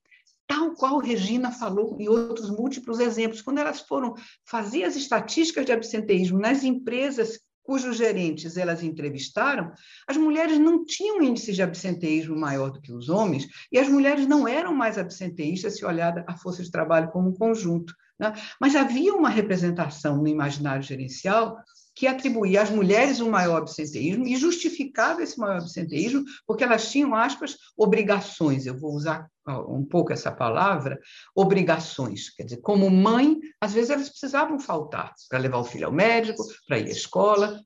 tal 0.47 0.73
qual 0.75 0.97
Regina 0.97 1.51
falou 1.51 1.97
e 1.99 2.07
outros 2.07 2.49
múltiplos 2.49 3.01
exemplos. 3.01 3.41
Quando 3.41 3.57
elas 3.57 3.81
foram 3.81 4.15
fazer 4.45 4.85
as 4.85 4.95
estatísticas 4.95 5.65
de 5.65 5.73
absenteísmo 5.73 6.39
nas 6.39 6.63
empresas 6.63 7.37
cujos 7.69 7.97
gerentes 7.97 8.57
elas 8.57 8.81
entrevistaram, 8.81 9.71
as 10.07 10.17
mulheres 10.17 10.57
não 10.57 10.83
tinham 10.83 11.21
índice 11.21 11.53
de 11.53 11.61
absenteísmo 11.61 12.35
maior 12.35 12.71
do 12.71 12.81
que 12.81 12.91
os 12.91 13.09
homens, 13.09 13.47
e 13.71 13.77
as 13.77 13.87
mulheres 13.87 14.25
não 14.25 14.47
eram 14.47 14.73
mais 14.73 14.97
absenteístas 14.97 15.77
se 15.77 15.85
olhada 15.85 16.25
a 16.27 16.35
força 16.35 16.63
de 16.63 16.71
trabalho 16.71 17.11
como 17.11 17.29
um 17.29 17.33
conjunto. 17.35 17.93
Né? 18.19 18.33
Mas 18.59 18.75
havia 18.75 19.13
uma 19.13 19.29
representação 19.29 20.17
no 20.17 20.27
imaginário 20.27 20.81
gerencial 20.81 21.59
que 21.93 22.07
atribuía 22.07 22.63
às 22.63 22.71
mulheres 22.71 23.19
um 23.19 23.29
maior 23.29 23.57
absenteísmo 23.57 24.25
e 24.25 24.35
justificava 24.35 25.21
esse 25.21 25.37
maior 25.37 25.57
absenteísmo 25.57 26.25
porque 26.47 26.63
elas 26.63 26.89
tinham, 26.89 27.13
aspas, 27.13 27.55
obrigações. 27.77 28.65
Eu 28.65 28.75
vou 28.79 28.95
usar 28.95 29.29
um 29.57 29.83
pouco 29.83 30.13
essa 30.13 30.31
palavra, 30.31 30.99
obrigações. 31.35 32.29
Quer 32.29 32.43
dizer, 32.43 32.57
como 32.57 32.89
mãe, 32.89 33.37
às 33.59 33.73
vezes 33.73 33.89
elas 33.89 34.09
precisavam 34.09 34.59
faltar 34.59 35.13
para 35.29 35.39
levar 35.39 35.57
o 35.57 35.63
filho 35.63 35.87
ao 35.87 35.91
médico, 35.91 36.43
para 36.67 36.79
ir 36.79 36.87
à 36.87 36.91
escola, 36.91 37.59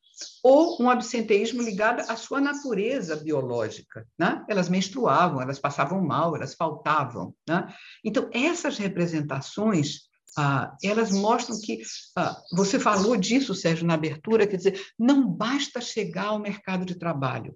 ou 0.43 0.81
um 0.81 0.89
absenteísmo 0.89 1.61
ligado 1.61 2.01
à 2.09 2.15
sua 2.15 2.39
natureza 2.39 3.15
biológica. 3.15 4.07
Né? 4.17 4.43
Elas 4.47 4.69
menstruavam, 4.69 5.41
elas 5.41 5.59
passavam 5.59 6.01
mal, 6.01 6.35
elas 6.35 6.53
faltavam. 6.53 7.33
Né? 7.47 7.67
Então, 8.03 8.29
essas 8.31 8.77
representações 8.77 10.11
ah, 10.37 10.75
elas 10.83 11.11
mostram 11.11 11.59
que 11.59 11.81
ah, 12.15 12.35
você 12.51 12.79
falou 12.79 13.15
disso, 13.15 13.53
Sérgio, 13.53 13.85
na 13.85 13.93
abertura, 13.93 14.47
quer 14.47 14.57
dizer, 14.57 14.81
não 14.97 15.27
basta 15.27 15.79
chegar 15.79 16.27
ao 16.27 16.39
mercado 16.39 16.85
de 16.85 16.95
trabalho, 16.95 17.55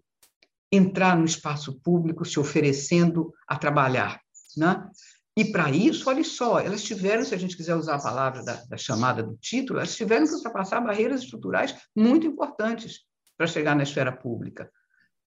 entrar 0.71 1.17
no 1.17 1.25
espaço 1.25 1.79
público 1.81 2.25
se 2.25 2.39
oferecendo 2.39 3.33
a 3.47 3.55
trabalhar, 3.57 4.19
né? 4.55 4.89
E 5.37 5.45
para 5.45 5.69
isso, 5.69 6.09
olha 6.09 6.23
só, 6.23 6.59
elas 6.59 6.83
tiveram, 6.83 7.23
se 7.23 7.35
a 7.35 7.37
gente 7.37 7.55
quiser 7.55 7.75
usar 7.75 7.95
a 7.95 8.01
palavra 8.01 8.43
da, 8.43 8.55
da 8.65 8.75
chamada 8.75 9.21
do 9.21 9.37
título, 9.37 9.77
elas 9.77 9.95
tiveram 9.95 10.25
que 10.25 10.33
ultrapassar 10.33 10.81
barreiras 10.81 11.21
estruturais 11.21 11.75
muito 11.95 12.25
importantes 12.25 13.01
para 13.37 13.45
chegar 13.45 13.75
na 13.75 13.83
esfera 13.83 14.11
pública. 14.11 14.67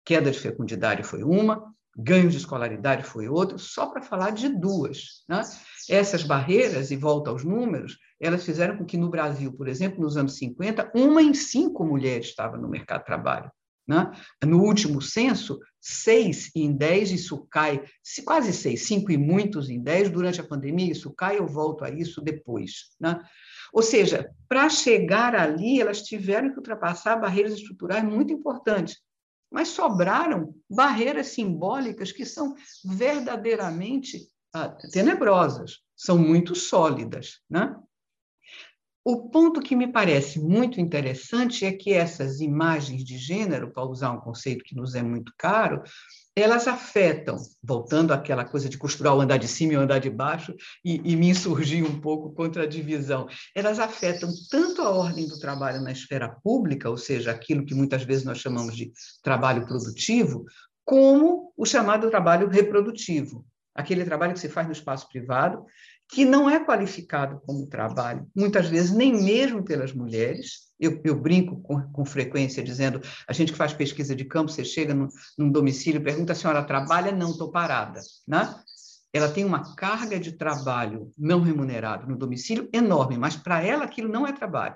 Queda 0.03 0.31
de 0.31 0.39
fecundidade 0.39 1.03
foi 1.03 1.21
uma, 1.21 1.71
ganho 1.95 2.29
de 2.29 2.37
escolaridade 2.37 3.03
foi 3.03 3.27
outra, 3.27 3.57
só 3.57 3.87
para 3.87 4.01
falar 4.01 4.31
de 4.31 4.49
duas. 4.49 5.23
Né? 5.27 5.41
Essas 5.87 6.23
barreiras, 6.23 6.89
e 6.89 6.95
volta 6.95 7.29
aos 7.29 7.43
números, 7.43 7.97
elas 8.19 8.43
fizeram 8.43 8.77
com 8.77 8.85
que 8.85 8.97
no 8.97 9.09
Brasil, 9.09 9.53
por 9.53 9.67
exemplo, 9.67 10.01
nos 10.01 10.17
anos 10.17 10.37
50, 10.37 10.91
uma 10.95 11.21
em 11.21 11.33
cinco 11.33 11.85
mulheres 11.85 12.27
estava 12.27 12.57
no 12.57 12.67
mercado 12.67 13.01
de 13.01 13.05
trabalho. 13.05 13.51
Né? 13.89 14.11
No 14.45 14.61
último 14.61 15.01
censo, 15.01 15.59
seis 15.81 16.51
em 16.55 16.71
dez, 16.71 17.09
isso 17.09 17.47
cai, 17.49 17.83
quase 18.23 18.53
seis, 18.53 18.85
cinco 18.85 19.11
e 19.11 19.17
muitos 19.17 19.67
em 19.67 19.81
dez, 19.81 20.11
durante 20.11 20.39
a 20.39 20.47
pandemia, 20.47 20.91
isso 20.91 21.11
cai, 21.11 21.39
eu 21.39 21.47
volto 21.47 21.83
a 21.83 21.89
isso 21.89 22.21
depois. 22.21 22.95
Né? 22.99 23.19
Ou 23.73 23.81
seja, 23.81 24.29
para 24.47 24.69
chegar 24.69 25.33
ali, 25.33 25.81
elas 25.81 26.03
tiveram 26.03 26.51
que 26.51 26.57
ultrapassar 26.57 27.15
barreiras 27.15 27.53
estruturais 27.53 28.03
muito 28.03 28.31
importantes, 28.31 28.99
mas 29.51 29.69
sobraram 29.69 30.53
barreiras 30.69 31.29
simbólicas 31.29 32.11
que 32.11 32.27
são 32.27 32.53
verdadeiramente 32.85 34.19
ah, 34.53 34.69
tenebrosas, 34.91 35.79
são 35.95 36.15
muito 36.15 36.53
sólidas. 36.53 37.39
Né? 37.49 37.75
O 39.11 39.27
ponto 39.27 39.59
que 39.59 39.75
me 39.75 39.91
parece 39.91 40.39
muito 40.39 40.79
interessante 40.79 41.65
é 41.65 41.71
que 41.71 41.91
essas 41.91 42.41
imagens 42.41 43.03
de 43.03 43.17
gênero, 43.17 43.71
para 43.71 43.83
usar 43.83 44.11
um 44.11 44.19
conceito 44.19 44.63
que 44.63 44.75
nos 44.75 44.93
é 44.93 45.01
muito 45.01 45.33
caro, 45.35 45.81
elas 46.35 46.67
afetam, 46.67 47.35
voltando 47.63 48.13
àquela 48.13 48.45
coisa 48.45 48.69
de 48.69 48.77
costurar 48.77 49.15
o 49.15 49.19
andar 49.19 49.37
de 49.37 49.47
cima 49.47 49.73
e 49.73 49.77
o 49.77 49.79
andar 49.79 49.97
de 49.97 50.11
baixo, 50.11 50.53
e, 50.85 51.01
e 51.03 51.15
me 51.15 51.27
insurgir 51.27 51.83
um 51.83 51.99
pouco 51.99 52.31
contra 52.35 52.65
a 52.65 52.67
divisão, 52.67 53.27
elas 53.55 53.79
afetam 53.79 54.29
tanto 54.47 54.83
a 54.83 54.91
ordem 54.91 55.27
do 55.27 55.39
trabalho 55.39 55.81
na 55.81 55.91
esfera 55.91 56.29
pública, 56.43 56.87
ou 56.87 56.95
seja, 56.95 57.31
aquilo 57.31 57.65
que 57.65 57.73
muitas 57.73 58.03
vezes 58.03 58.23
nós 58.23 58.37
chamamos 58.37 58.77
de 58.77 58.91
trabalho 59.23 59.65
produtivo, 59.65 60.45
como 60.85 61.51
o 61.57 61.65
chamado 61.65 62.11
trabalho 62.11 62.47
reprodutivo, 62.47 63.43
aquele 63.73 64.05
trabalho 64.05 64.33
que 64.33 64.39
se 64.39 64.49
faz 64.49 64.67
no 64.67 64.73
espaço 64.73 65.09
privado, 65.09 65.65
que 66.09 66.25
não 66.25 66.49
é 66.49 66.59
qualificado 66.59 67.39
como 67.45 67.67
trabalho, 67.67 68.27
muitas 68.35 68.67
vezes 68.67 68.91
nem 68.91 69.13
mesmo 69.13 69.63
pelas 69.63 69.93
mulheres. 69.93 70.67
Eu, 70.79 70.99
eu 71.03 71.15
brinco 71.15 71.61
com, 71.61 71.81
com, 71.91 72.03
frequência 72.03 72.63
dizendo: 72.63 72.99
a 73.27 73.33
gente 73.33 73.51
que 73.51 73.57
faz 73.57 73.73
pesquisa 73.73 74.15
de 74.15 74.25
campo, 74.25 74.51
você 74.51 74.65
chega 74.65 74.93
no, 74.93 75.07
num 75.37 75.51
domicílio, 75.51 76.03
pergunta: 76.03 76.33
a 76.33 76.35
senhora 76.35 76.63
trabalha? 76.63 77.11
Não, 77.11 77.31
estou 77.31 77.51
parada. 77.51 78.01
Né? 78.27 78.55
Ela 79.13 79.29
tem 79.29 79.45
uma 79.45 79.75
carga 79.75 80.19
de 80.19 80.31
trabalho 80.31 81.11
não 81.17 81.41
remunerado 81.41 82.07
no 82.07 82.17
domicílio 82.17 82.67
enorme, 82.73 83.17
mas 83.17 83.35
para 83.35 83.61
ela 83.63 83.83
aquilo 83.83 84.09
não 84.09 84.25
é 84.25 84.33
trabalho. 84.33 84.75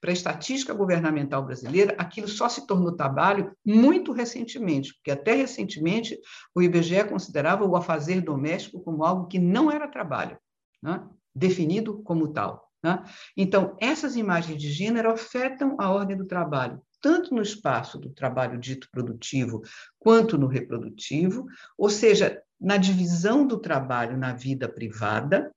Para 0.00 0.10
a 0.10 0.12
estatística 0.12 0.74
governamental 0.74 1.44
brasileira, 1.44 1.94
aquilo 1.98 2.26
só 2.26 2.48
se 2.48 2.66
tornou 2.66 2.96
trabalho 2.96 3.52
muito 3.64 4.12
recentemente, 4.12 4.92
porque 4.94 5.10
até 5.10 5.34
recentemente 5.34 6.18
o 6.54 6.60
IBGE 6.60 7.04
considerava 7.04 7.64
o 7.64 7.76
afazer 7.76 8.20
doméstico 8.20 8.80
como 8.80 9.04
algo 9.04 9.28
que 9.28 9.38
não 9.38 9.70
era 9.70 9.86
trabalho 9.86 10.36
né? 10.82 11.06
definido 11.34 12.02
como 12.02 12.28
tal. 12.32 12.70
Né? 12.82 13.02
Então, 13.36 13.76
essas 13.80 14.16
imagens 14.16 14.60
de 14.60 14.70
gênero 14.70 15.10
afetam 15.10 15.76
a 15.78 15.90
ordem 15.90 16.16
do 16.16 16.26
trabalho, 16.26 16.80
tanto 17.00 17.34
no 17.34 17.42
espaço 17.42 17.98
do 17.98 18.10
trabalho 18.10 18.58
dito 18.58 18.88
produtivo, 18.90 19.62
quanto 19.98 20.38
no 20.38 20.46
reprodutivo, 20.46 21.46
ou 21.76 21.90
seja, 21.90 22.42
na 22.60 22.76
divisão 22.76 23.46
do 23.46 23.58
trabalho 23.58 24.16
na 24.16 24.32
vida 24.32 24.68
privada, 24.68 25.52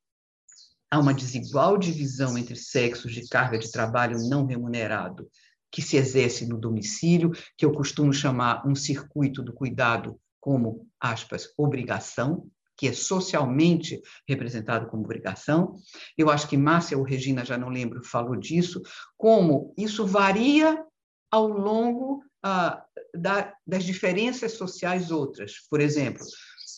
há 0.89 0.99
uma 0.99 1.13
desigual 1.13 1.77
divisão 1.77 2.38
entre 2.38 2.55
sexos 2.55 3.13
de 3.13 3.27
carga 3.27 3.57
de 3.57 3.71
trabalho 3.71 4.17
não 4.29 4.45
remunerado 4.45 5.29
que 5.71 5.81
se 5.81 5.95
exerce 5.95 6.45
no 6.45 6.57
domicílio, 6.57 7.31
que 7.57 7.65
eu 7.65 7.71
costumo 7.71 8.13
chamar 8.13 8.67
um 8.67 8.75
circuito 8.75 9.41
do 9.41 9.53
cuidado 9.53 10.19
como, 10.39 10.86
aspas, 10.99 11.47
obrigação, 11.57 12.45
que 12.81 12.87
é 12.87 12.93
socialmente 12.93 14.01
representado 14.27 14.87
como 14.87 15.03
obrigação. 15.03 15.75
Eu 16.17 16.31
acho 16.31 16.47
que 16.47 16.57
Márcia 16.57 16.97
ou 16.97 17.03
Regina, 17.03 17.45
já 17.45 17.55
não 17.55 17.69
lembro, 17.69 18.03
falou 18.03 18.35
disso, 18.35 18.81
como 19.15 19.71
isso 19.77 20.03
varia 20.03 20.83
ao 21.29 21.47
longo 21.47 22.23
ah, 22.43 22.83
da, 23.15 23.53
das 23.67 23.83
diferenças 23.83 24.53
sociais 24.53 25.11
outras. 25.11 25.57
Por 25.69 25.79
exemplo, 25.79 26.25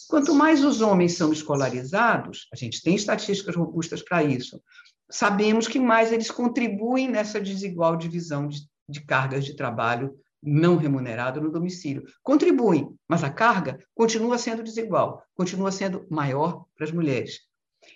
quanto 0.09 0.35
mais 0.35 0.61
os 0.61 0.81
homens 0.81 1.13
são 1.13 1.31
escolarizados, 1.31 2.49
a 2.51 2.57
gente 2.57 2.81
tem 2.81 2.95
estatísticas 2.95 3.55
robustas 3.55 4.01
para 4.01 4.21
isso, 4.25 4.61
sabemos 5.09 5.69
que 5.69 5.79
mais 5.79 6.11
eles 6.11 6.29
contribuem 6.29 7.07
nessa 7.07 7.39
desigual 7.39 7.95
divisão 7.95 8.49
de, 8.49 8.67
de 8.89 8.99
cargas 9.05 9.45
de 9.45 9.55
trabalho 9.55 10.13
não 10.43 10.75
remunerado 10.75 11.41
no 11.41 11.51
domicílio. 11.51 12.03
Contribuem, 12.21 12.93
mas 13.08 13.23
a 13.23 13.29
carga 13.29 13.79
continua 13.95 14.38
sendo 14.38 14.63
desigual, 14.63 15.23
continua 15.36 15.71
sendo 15.71 16.06
maior 16.10 16.65
para 16.75 16.86
as 16.86 16.91
mulheres. 16.91 17.39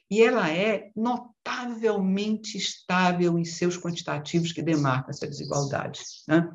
E 0.09 0.21
ela 0.21 0.49
é 0.49 0.89
notavelmente 0.95 2.57
estável 2.57 3.37
em 3.37 3.45
seus 3.45 3.77
quantitativos 3.77 4.51
que 4.51 4.61
demarcam 4.61 5.09
essa 5.09 5.27
desigualdade. 5.27 6.01
Né? 6.27 6.49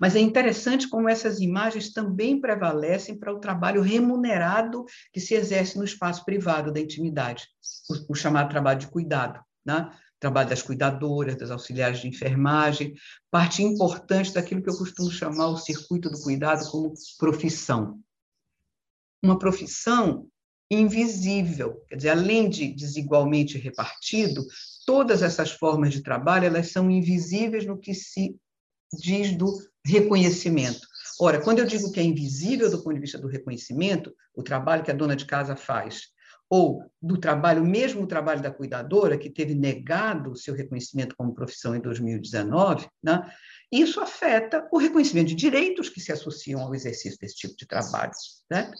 Mas 0.00 0.14
é 0.14 0.20
interessante 0.20 0.88
como 0.88 1.08
essas 1.08 1.40
imagens 1.40 1.92
também 1.92 2.40
prevalecem 2.40 3.18
para 3.18 3.32
o 3.32 3.40
trabalho 3.40 3.82
remunerado 3.82 4.84
que 5.12 5.20
se 5.20 5.34
exerce 5.34 5.76
no 5.76 5.84
espaço 5.84 6.24
privado 6.24 6.72
da 6.72 6.80
intimidade, 6.80 7.48
o, 7.90 8.12
o 8.12 8.14
chamado 8.14 8.50
trabalho 8.50 8.78
de 8.78 8.88
cuidado. 8.88 9.40
Né? 9.64 9.90
Trabalho 10.24 10.48
das 10.48 10.62
cuidadoras, 10.62 11.36
das 11.36 11.50
auxiliares 11.50 12.00
de 12.00 12.08
enfermagem, 12.08 12.94
parte 13.30 13.62
importante 13.62 14.32
daquilo 14.32 14.62
que 14.62 14.70
eu 14.70 14.78
costumo 14.78 15.10
chamar 15.10 15.48
o 15.48 15.58
circuito 15.58 16.08
do 16.08 16.18
cuidado 16.22 16.66
como 16.70 16.94
profissão. 17.18 18.00
Uma 19.22 19.38
profissão 19.38 20.26
invisível, 20.70 21.74
quer 21.86 21.96
dizer, 21.96 22.08
além 22.08 22.48
de 22.48 22.74
desigualmente 22.74 23.58
repartido, 23.58 24.42
todas 24.86 25.22
essas 25.22 25.50
formas 25.50 25.92
de 25.92 26.02
trabalho 26.02 26.46
elas 26.46 26.72
são 26.72 26.90
invisíveis 26.90 27.66
no 27.66 27.78
que 27.78 27.92
se 27.92 28.34
diz 28.98 29.36
do 29.36 29.54
reconhecimento. 29.84 30.88
Ora, 31.20 31.38
quando 31.38 31.58
eu 31.58 31.66
digo 31.66 31.92
que 31.92 32.00
é 32.00 32.02
invisível 32.02 32.70
do 32.70 32.82
ponto 32.82 32.94
de 32.94 33.00
vista 33.00 33.18
do 33.18 33.28
reconhecimento, 33.28 34.10
o 34.34 34.42
trabalho 34.42 34.82
que 34.82 34.90
a 34.90 34.94
dona 34.94 35.14
de 35.14 35.26
casa 35.26 35.54
faz 35.54 36.13
ou 36.50 36.84
do 37.00 37.18
trabalho, 37.18 37.64
mesmo 37.64 38.02
o 38.02 38.06
trabalho 38.06 38.42
da 38.42 38.50
cuidadora, 38.50 39.18
que 39.18 39.30
teve 39.30 39.54
negado 39.54 40.30
o 40.30 40.36
seu 40.36 40.54
reconhecimento 40.54 41.16
como 41.16 41.34
profissão 41.34 41.74
em 41.74 41.80
2019, 41.80 42.88
né? 43.02 43.28
isso 43.72 44.00
afeta 44.00 44.68
o 44.70 44.78
reconhecimento 44.78 45.28
de 45.28 45.34
direitos 45.34 45.88
que 45.88 46.00
se 46.00 46.12
associam 46.12 46.60
ao 46.60 46.74
exercício 46.74 47.18
desse 47.18 47.36
tipo 47.36 47.56
de 47.56 47.66
trabalho. 47.66 48.12
Né? 48.50 48.70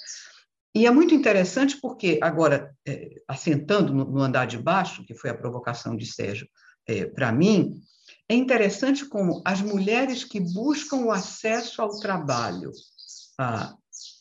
E 0.74 0.86
é 0.86 0.90
muito 0.90 1.14
interessante 1.14 1.80
porque, 1.80 2.18
agora, 2.22 2.74
é, 2.86 3.22
assentando 3.28 3.94
no, 3.94 4.04
no, 4.04 4.20
andar 4.20 4.46
de 4.46 4.58
baixo, 4.58 5.04
que 5.04 5.14
foi 5.14 5.30
a 5.30 5.36
provocação 5.36 5.96
de 5.96 6.06
Sérgio 6.06 6.48
é, 6.86 7.06
para 7.06 7.32
mim, 7.32 7.80
é 8.28 8.34
interessante 8.34 9.06
como 9.06 9.42
as 9.44 9.60
mulheres 9.60 10.24
que 10.24 10.40
buscam 10.40 10.96
o 10.98 11.12
acesso 11.12 11.80
ao 11.80 11.98
trabalho 12.00 12.72
ah, 13.38 13.74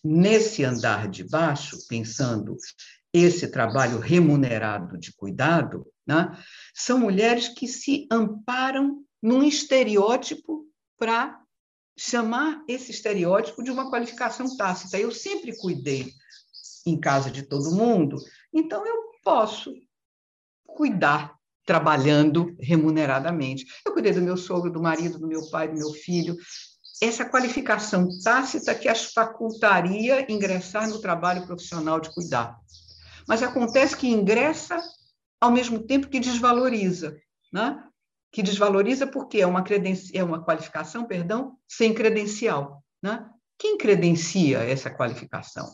nesse 0.04 0.64
andar 0.64 1.08
de 1.08 1.24
baixo, 1.24 1.78
pensando 1.88 2.58
esse 3.14 3.48
trabalho 3.48 4.00
remunerado 4.00 4.98
de 4.98 5.14
cuidado, 5.14 5.86
né, 6.06 6.36
são 6.74 7.00
mulheres 7.00 7.48
que 7.48 7.68
se 7.68 8.08
amparam 8.12 9.04
num 9.22 9.44
estereótipo 9.44 10.66
para 10.98 11.40
chamar 11.98 12.64
esse 12.68 12.92
estereótipo 12.92 13.64
de 13.64 13.70
uma 13.70 13.90
qualificação 13.90 14.58
tácita. 14.58 14.98
Eu 14.98 15.12
sempre 15.12 15.56
cuidei 15.56 16.12
em 16.86 17.00
casa 17.00 17.30
de 17.30 17.44
todo 17.44 17.76
mundo, 17.76 18.18
então 18.52 18.86
eu 18.86 19.12
posso 19.24 19.72
cuidar 20.66 21.36
trabalhando 21.66 22.56
remuneradamente. 22.60 23.66
Eu 23.86 23.94
cuidei 23.94 24.12
do 24.12 24.22
meu 24.22 24.36
sogro, 24.36 24.72
do 24.72 24.82
marido, 24.82 25.20
do 25.20 25.28
meu 25.28 25.50
pai, 25.50 25.70
do 25.70 25.78
meu 25.78 25.94
filho. 25.94 26.36
Essa 27.02 27.26
qualificação 27.26 28.08
tácita 28.24 28.76
que 28.76 28.90
as 28.90 29.14
facultaria 29.14 30.30
ingressar 30.32 30.90
no 30.90 31.00
trabalho 31.00 31.46
profissional 31.46 32.00
de 32.00 32.14
cuidar. 32.14 32.58
Mas 33.28 33.44
acontece 33.44 33.96
que 33.96 34.08
ingressa 34.08 34.82
ao 35.40 35.52
mesmo 35.52 35.80
tempo 35.80 36.08
que 36.08 36.20
desvaloriza, 36.20 37.18
né? 37.52 37.84
que 38.32 38.42
desvaloriza 38.42 39.06
porque 39.06 39.40
é 39.40 39.46
uma, 39.46 39.64
é 40.14 40.24
uma 40.24 40.44
qualificação, 40.44 41.06
perdão, 41.06 41.56
sem 41.68 41.94
credencial. 41.94 42.84
Né? 43.02 43.30
Quem 43.58 43.78
credencia 43.78 44.60
essa 44.60 44.90
qualificação? 44.90 45.68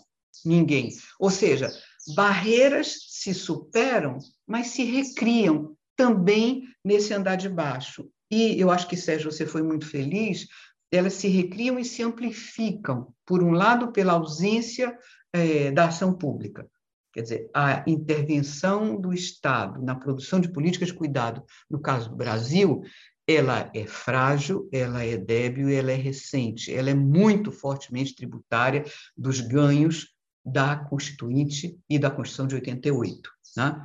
Ninguém. 0.46 0.90
Ou 1.20 1.30
seja, 1.30 1.70
barreiras 2.16 2.98
se 3.10 3.34
superam, 3.34 4.18
mas 4.46 4.68
se 4.68 4.84
recriam 4.84 5.76
também 5.96 6.64
nesse 6.84 7.14
andar 7.14 7.36
de 7.36 7.50
baixo. 7.50 8.10
E 8.32 8.60
eu 8.60 8.70
acho 8.70 8.88
que, 8.88 8.98
Sérgio, 8.98 9.32
você 9.32 9.46
foi 9.46 9.62
muito 9.62 9.86
feliz, 9.86 10.48
elas 10.92 11.14
se 11.14 11.28
recriam 11.28 11.80
e 11.80 11.86
se 11.86 12.02
amplificam, 12.04 13.14
por 13.26 13.44
um 13.44 13.52
lado, 13.52 13.92
pela 13.92 14.14
ausência 14.14 14.98
é, 15.32 15.72
da 15.72 15.86
ação 15.86 16.14
pública, 16.14 16.68
Quer 17.12 17.22
dizer, 17.24 17.50
a 17.54 17.84
intervenção 17.88 19.00
do 19.00 19.14
Estado 19.14 19.82
na 19.82 19.96
produção 19.96 20.40
de 20.40 20.52
políticas 20.52 20.90
de 20.90 20.94
cuidado, 20.94 21.44
no 21.70 21.80
caso 21.80 22.10
do 22.10 22.16
Brasil, 22.16 22.84
ela 23.28 23.70
é 23.76 23.86
frágil, 23.86 24.68
ela 24.72 25.04
é 25.04 25.16
débil, 25.16 25.70
ela 25.70 25.92
é 25.92 25.96
recente, 25.96 26.74
ela 26.74 26.90
é 26.90 26.96
muito 26.96 27.52
fortemente 27.52 28.16
tributária 28.16 28.84
dos 29.16 29.40
ganhos 29.40 30.16
da 30.44 30.76
Constituinte 30.76 31.78
e 31.90 32.00
da 32.00 32.10
Constituição 32.10 32.48
de 32.48 32.56
88. 32.56 33.30
Né? 33.56 33.84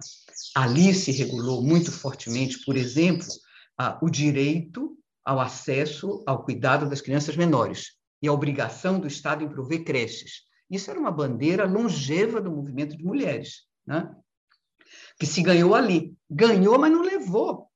Ali 0.54 0.94
se 0.94 1.12
regulou 1.12 1.62
muito 1.62 1.92
fortemente, 1.92 2.64
por 2.64 2.76
exemplo, 2.76 3.26
o 4.00 4.08
direito 4.08 4.96
ao 5.24 5.40
acesso 5.40 6.22
ao 6.26 6.44
cuidado 6.44 6.88
das 6.88 7.00
crianças 7.00 7.36
menores 7.36 7.92
e 8.22 8.28
a 8.28 8.32
obrigação 8.32 8.98
do 8.98 9.06
Estado 9.06 9.44
em 9.44 9.48
prover 9.48 9.84
creches. 9.84 10.42
Isso 10.70 10.90
era 10.90 10.98
uma 10.98 11.10
bandeira 11.10 11.64
longeva 11.64 12.40
do 12.40 12.50
movimento 12.50 12.96
de 12.96 13.04
mulheres, 13.04 13.66
né? 13.86 14.14
que 15.18 15.26
se 15.26 15.42
ganhou 15.42 15.74
ali. 15.74 16.16
Ganhou, 16.28 16.78
mas 16.78 16.92
não 16.92 17.02
levou, 17.02 17.68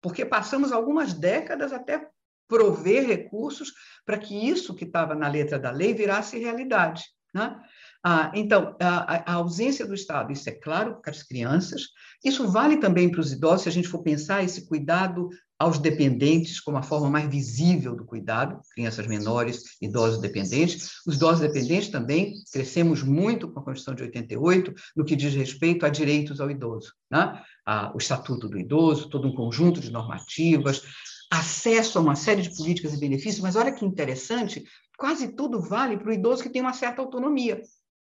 porque 0.00 0.24
passamos 0.24 0.72
algumas 0.72 1.14
décadas 1.14 1.72
até 1.72 2.08
prover 2.46 3.06
recursos 3.06 3.72
para 4.04 4.18
que 4.18 4.34
isso 4.34 4.74
que 4.74 4.84
estava 4.84 5.14
na 5.14 5.28
letra 5.28 5.58
da 5.58 5.70
lei 5.70 5.94
virasse 5.94 6.38
realidade. 6.38 7.04
Né? 7.32 7.58
Ah, 8.06 8.30
então, 8.34 8.76
a, 8.78 9.32
a, 9.32 9.34
ausência 9.36 9.86
do 9.86 9.94
Estado, 9.94 10.30
isso 10.30 10.46
é 10.50 10.52
claro 10.52 11.00
para 11.00 11.10
as 11.10 11.22
crianças, 11.22 11.84
isso 12.22 12.46
vale 12.46 12.76
também 12.76 13.10
para 13.10 13.20
os 13.20 13.32
idosos, 13.32 13.62
se 13.62 13.68
a 13.70 13.72
gente 13.72 13.88
for 13.88 14.02
pensar 14.02 14.44
esse 14.44 14.68
cuidado 14.68 15.30
aos 15.58 15.78
dependentes 15.78 16.60
como 16.60 16.76
a 16.76 16.82
forma 16.82 17.08
mais 17.08 17.30
visível 17.30 17.96
do 17.96 18.04
cuidado, 18.04 18.60
crianças 18.74 19.06
menores, 19.06 19.78
idosos 19.80 20.20
dependentes. 20.20 21.00
Os 21.06 21.16
idosos 21.16 21.40
dependentes 21.40 21.88
também 21.88 22.34
crescemos 22.52 23.02
muito 23.02 23.50
com 23.50 23.60
a 23.60 23.64
Constituição 23.64 23.94
de 23.94 24.02
88 24.02 24.74
no 24.94 25.04
que 25.04 25.16
diz 25.16 25.32
respeito 25.32 25.86
a 25.86 25.88
direitos 25.88 26.42
ao 26.42 26.50
idoso, 26.50 26.92
né? 27.10 27.40
Ah, 27.64 27.90
o 27.94 27.98
Estatuto 27.98 28.48
do 28.50 28.58
Idoso, 28.58 29.08
todo 29.08 29.26
um 29.28 29.34
conjunto 29.34 29.80
de 29.80 29.90
normativas, 29.90 30.82
acesso 31.30 31.98
a 31.98 32.02
uma 32.02 32.16
série 32.16 32.42
de 32.42 32.54
políticas 32.54 32.92
e 32.92 33.00
benefícios, 33.00 33.40
mas 33.40 33.56
olha 33.56 33.72
que 33.72 33.86
interessante, 33.86 34.62
quase 34.98 35.28
tudo 35.28 35.62
vale 35.62 35.96
para 35.96 36.10
o 36.10 36.12
idoso 36.12 36.42
que 36.42 36.50
tem 36.50 36.60
uma 36.60 36.74
certa 36.74 37.00
autonomia. 37.00 37.62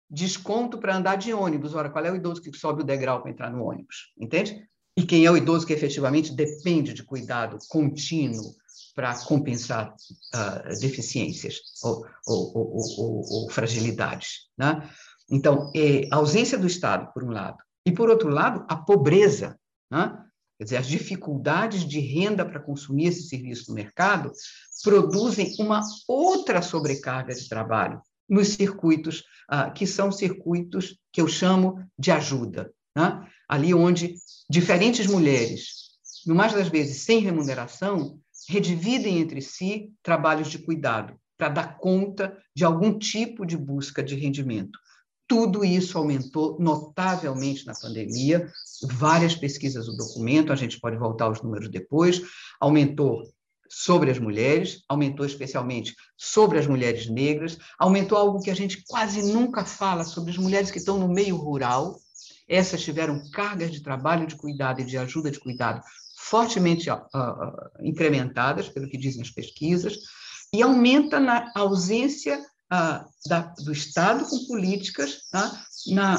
Desconto 0.09 0.77
para 0.77 0.95
andar 0.95 1.17
de 1.17 1.33
ônibus. 1.33 1.75
Ora, 1.75 1.89
qual 1.89 2.05
é 2.05 2.11
o 2.11 2.15
idoso 2.15 2.41
que 2.41 2.55
sobe 2.57 2.81
o 2.81 2.85
degrau 2.85 3.21
para 3.21 3.31
entrar 3.31 3.51
no 3.51 3.63
ônibus? 3.63 4.13
Entende? 4.17 4.67
E 4.95 5.03
quem 5.03 5.25
é 5.25 5.31
o 5.31 5.37
idoso 5.37 5.65
que 5.65 5.73
efetivamente 5.73 6.33
depende 6.33 6.93
de 6.93 7.03
cuidado 7.03 7.57
contínuo 7.69 8.55
para 8.95 9.13
compensar 9.25 9.93
uh, 9.93 10.79
deficiências 10.79 11.57
ou, 11.83 12.03
ou, 12.25 12.57
ou, 12.57 13.25
ou, 13.29 13.49
fragilidades. 13.51 14.47
Né? 14.57 14.89
Então, 15.29 15.71
é, 15.75 16.07
a 16.11 16.15
ausência 16.15 16.57
do 16.57 16.65
Estado, 16.65 17.13
por 17.13 17.23
um 17.23 17.29
lado, 17.29 17.57
e, 17.85 17.91
por 17.91 18.09
outro 18.09 18.29
lado, 18.29 18.65
a 18.67 18.75
pobreza. 18.75 19.55
Né? 19.91 20.17
Quer 20.57 20.63
dizer, 20.63 20.77
as 20.77 20.87
dificuldades 20.87 21.87
de 21.87 21.99
renda 21.99 22.43
para 22.43 22.59
consumir 22.59 23.07
esse 23.07 23.27
serviço 23.27 23.69
no 23.69 23.75
mercado 23.75 24.31
produzem 24.83 25.53
uma 25.59 25.81
outra 26.07 26.63
sobrecarga 26.63 27.35
de 27.35 27.47
trabalho 27.47 28.01
nos 28.29 28.49
circuitos, 28.49 29.23
ah, 29.47 29.69
que 29.69 29.87
são 29.87 30.11
circuitos 30.11 30.97
que 31.11 31.21
eu 31.21 31.27
chamo 31.27 31.83
de 31.97 32.11
ajuda. 32.11 32.71
Né? 32.95 33.27
Ali 33.47 33.73
onde 33.73 34.15
diferentes 34.49 35.07
mulheres, 35.07 35.91
no 36.25 36.35
mais 36.35 36.53
das 36.53 36.67
vezes 36.67 37.03
sem 37.03 37.19
remuneração, 37.19 38.19
redividem 38.49 39.19
entre 39.19 39.41
si 39.41 39.93
trabalhos 40.01 40.49
de 40.49 40.59
cuidado 40.59 41.15
para 41.37 41.49
dar 41.49 41.77
conta 41.77 42.37
de 42.55 42.65
algum 42.65 42.97
tipo 42.97 43.45
de 43.45 43.55
busca 43.55 44.01
de 44.01 44.15
rendimento. 44.15 44.79
Tudo 45.27 45.63
isso 45.65 45.97
aumentou 45.97 46.57
notavelmente 46.59 47.65
na 47.65 47.73
pandemia. 47.73 48.49
Várias 48.93 49.35
pesquisas 49.35 49.87
o 49.87 49.97
documento, 49.97 50.53
a 50.53 50.55
gente 50.55 50.79
pode 50.79 50.95
voltar 50.97 51.25
aos 51.25 51.41
números 51.41 51.69
depois. 51.69 52.21
Aumentou 52.59 53.23
sobre 53.69 54.11
as 54.11 54.19
mulheres, 54.19 54.83
aumentou 54.87 55.25
especialmente 55.25 55.95
sobre 56.15 56.59
as 56.59 56.67
mulheres 56.67 57.07
negras, 57.07 57.57
aumentou 57.77 58.17
algo 58.17 58.41
que 58.41 58.51
a 58.51 58.55
gente 58.55 58.83
quase 58.87 59.21
nunca 59.21 59.65
fala 59.65 60.03
sobre 60.03 60.31
as 60.31 60.37
mulheres 60.37 60.71
que 60.71 60.77
estão 60.77 60.97
no 60.97 61.07
meio 61.07 61.35
rural. 61.35 61.99
Essas 62.47 62.81
tiveram 62.81 63.21
cargas 63.31 63.71
de 63.71 63.81
trabalho 63.81 64.27
de 64.27 64.35
cuidado 64.35 64.81
e 64.81 64.85
de 64.85 64.97
ajuda 64.97 65.31
de 65.31 65.39
cuidado 65.39 65.81
fortemente 66.17 66.89
uh, 66.89 66.95
uh, 66.95 67.83
incrementadas, 67.83 68.67
pelo 68.67 68.89
que 68.89 68.97
dizem 68.97 69.21
as 69.21 69.29
pesquisas, 69.29 69.97
e 70.53 70.61
aumenta 70.61 71.19
na 71.19 71.51
ausência 71.55 72.41
ah, 72.69 73.05
da, 73.25 73.41
do 73.63 73.71
Estado 73.71 74.25
com 74.25 74.45
políticas 74.45 75.19
tá? 75.31 75.65
na 75.87 76.17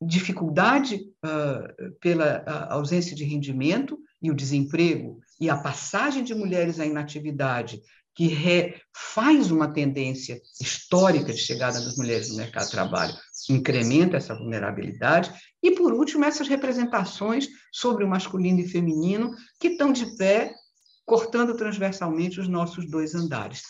dificuldade 0.00 1.04
ah, 1.24 1.68
pela 2.00 2.44
ausência 2.68 3.16
de 3.16 3.24
rendimento 3.24 3.98
e 4.22 4.30
o 4.30 4.34
desemprego 4.34 5.20
e 5.40 5.48
a 5.48 5.56
passagem 5.56 6.22
de 6.22 6.34
mulheres 6.34 6.80
à 6.80 6.86
inatividade, 6.86 7.80
que 8.14 8.74
faz 8.92 9.50
uma 9.52 9.72
tendência 9.72 10.40
histórica 10.60 11.32
de 11.32 11.38
chegada 11.38 11.80
das 11.80 11.96
mulheres 11.96 12.30
no 12.30 12.36
mercado 12.36 12.64
de 12.64 12.72
trabalho, 12.72 13.14
incrementa 13.48 14.16
essa 14.16 14.34
vulnerabilidade, 14.34 15.32
e, 15.62 15.70
por 15.70 15.92
último, 15.92 16.24
essas 16.24 16.48
representações 16.48 17.48
sobre 17.72 18.04
o 18.04 18.08
masculino 18.08 18.58
e 18.58 18.68
feminino 18.68 19.30
que 19.60 19.68
estão 19.68 19.92
de 19.92 20.16
pé, 20.16 20.52
cortando 21.06 21.56
transversalmente 21.56 22.40
os 22.40 22.48
nossos 22.48 22.90
dois 22.90 23.14
andares. 23.14 23.62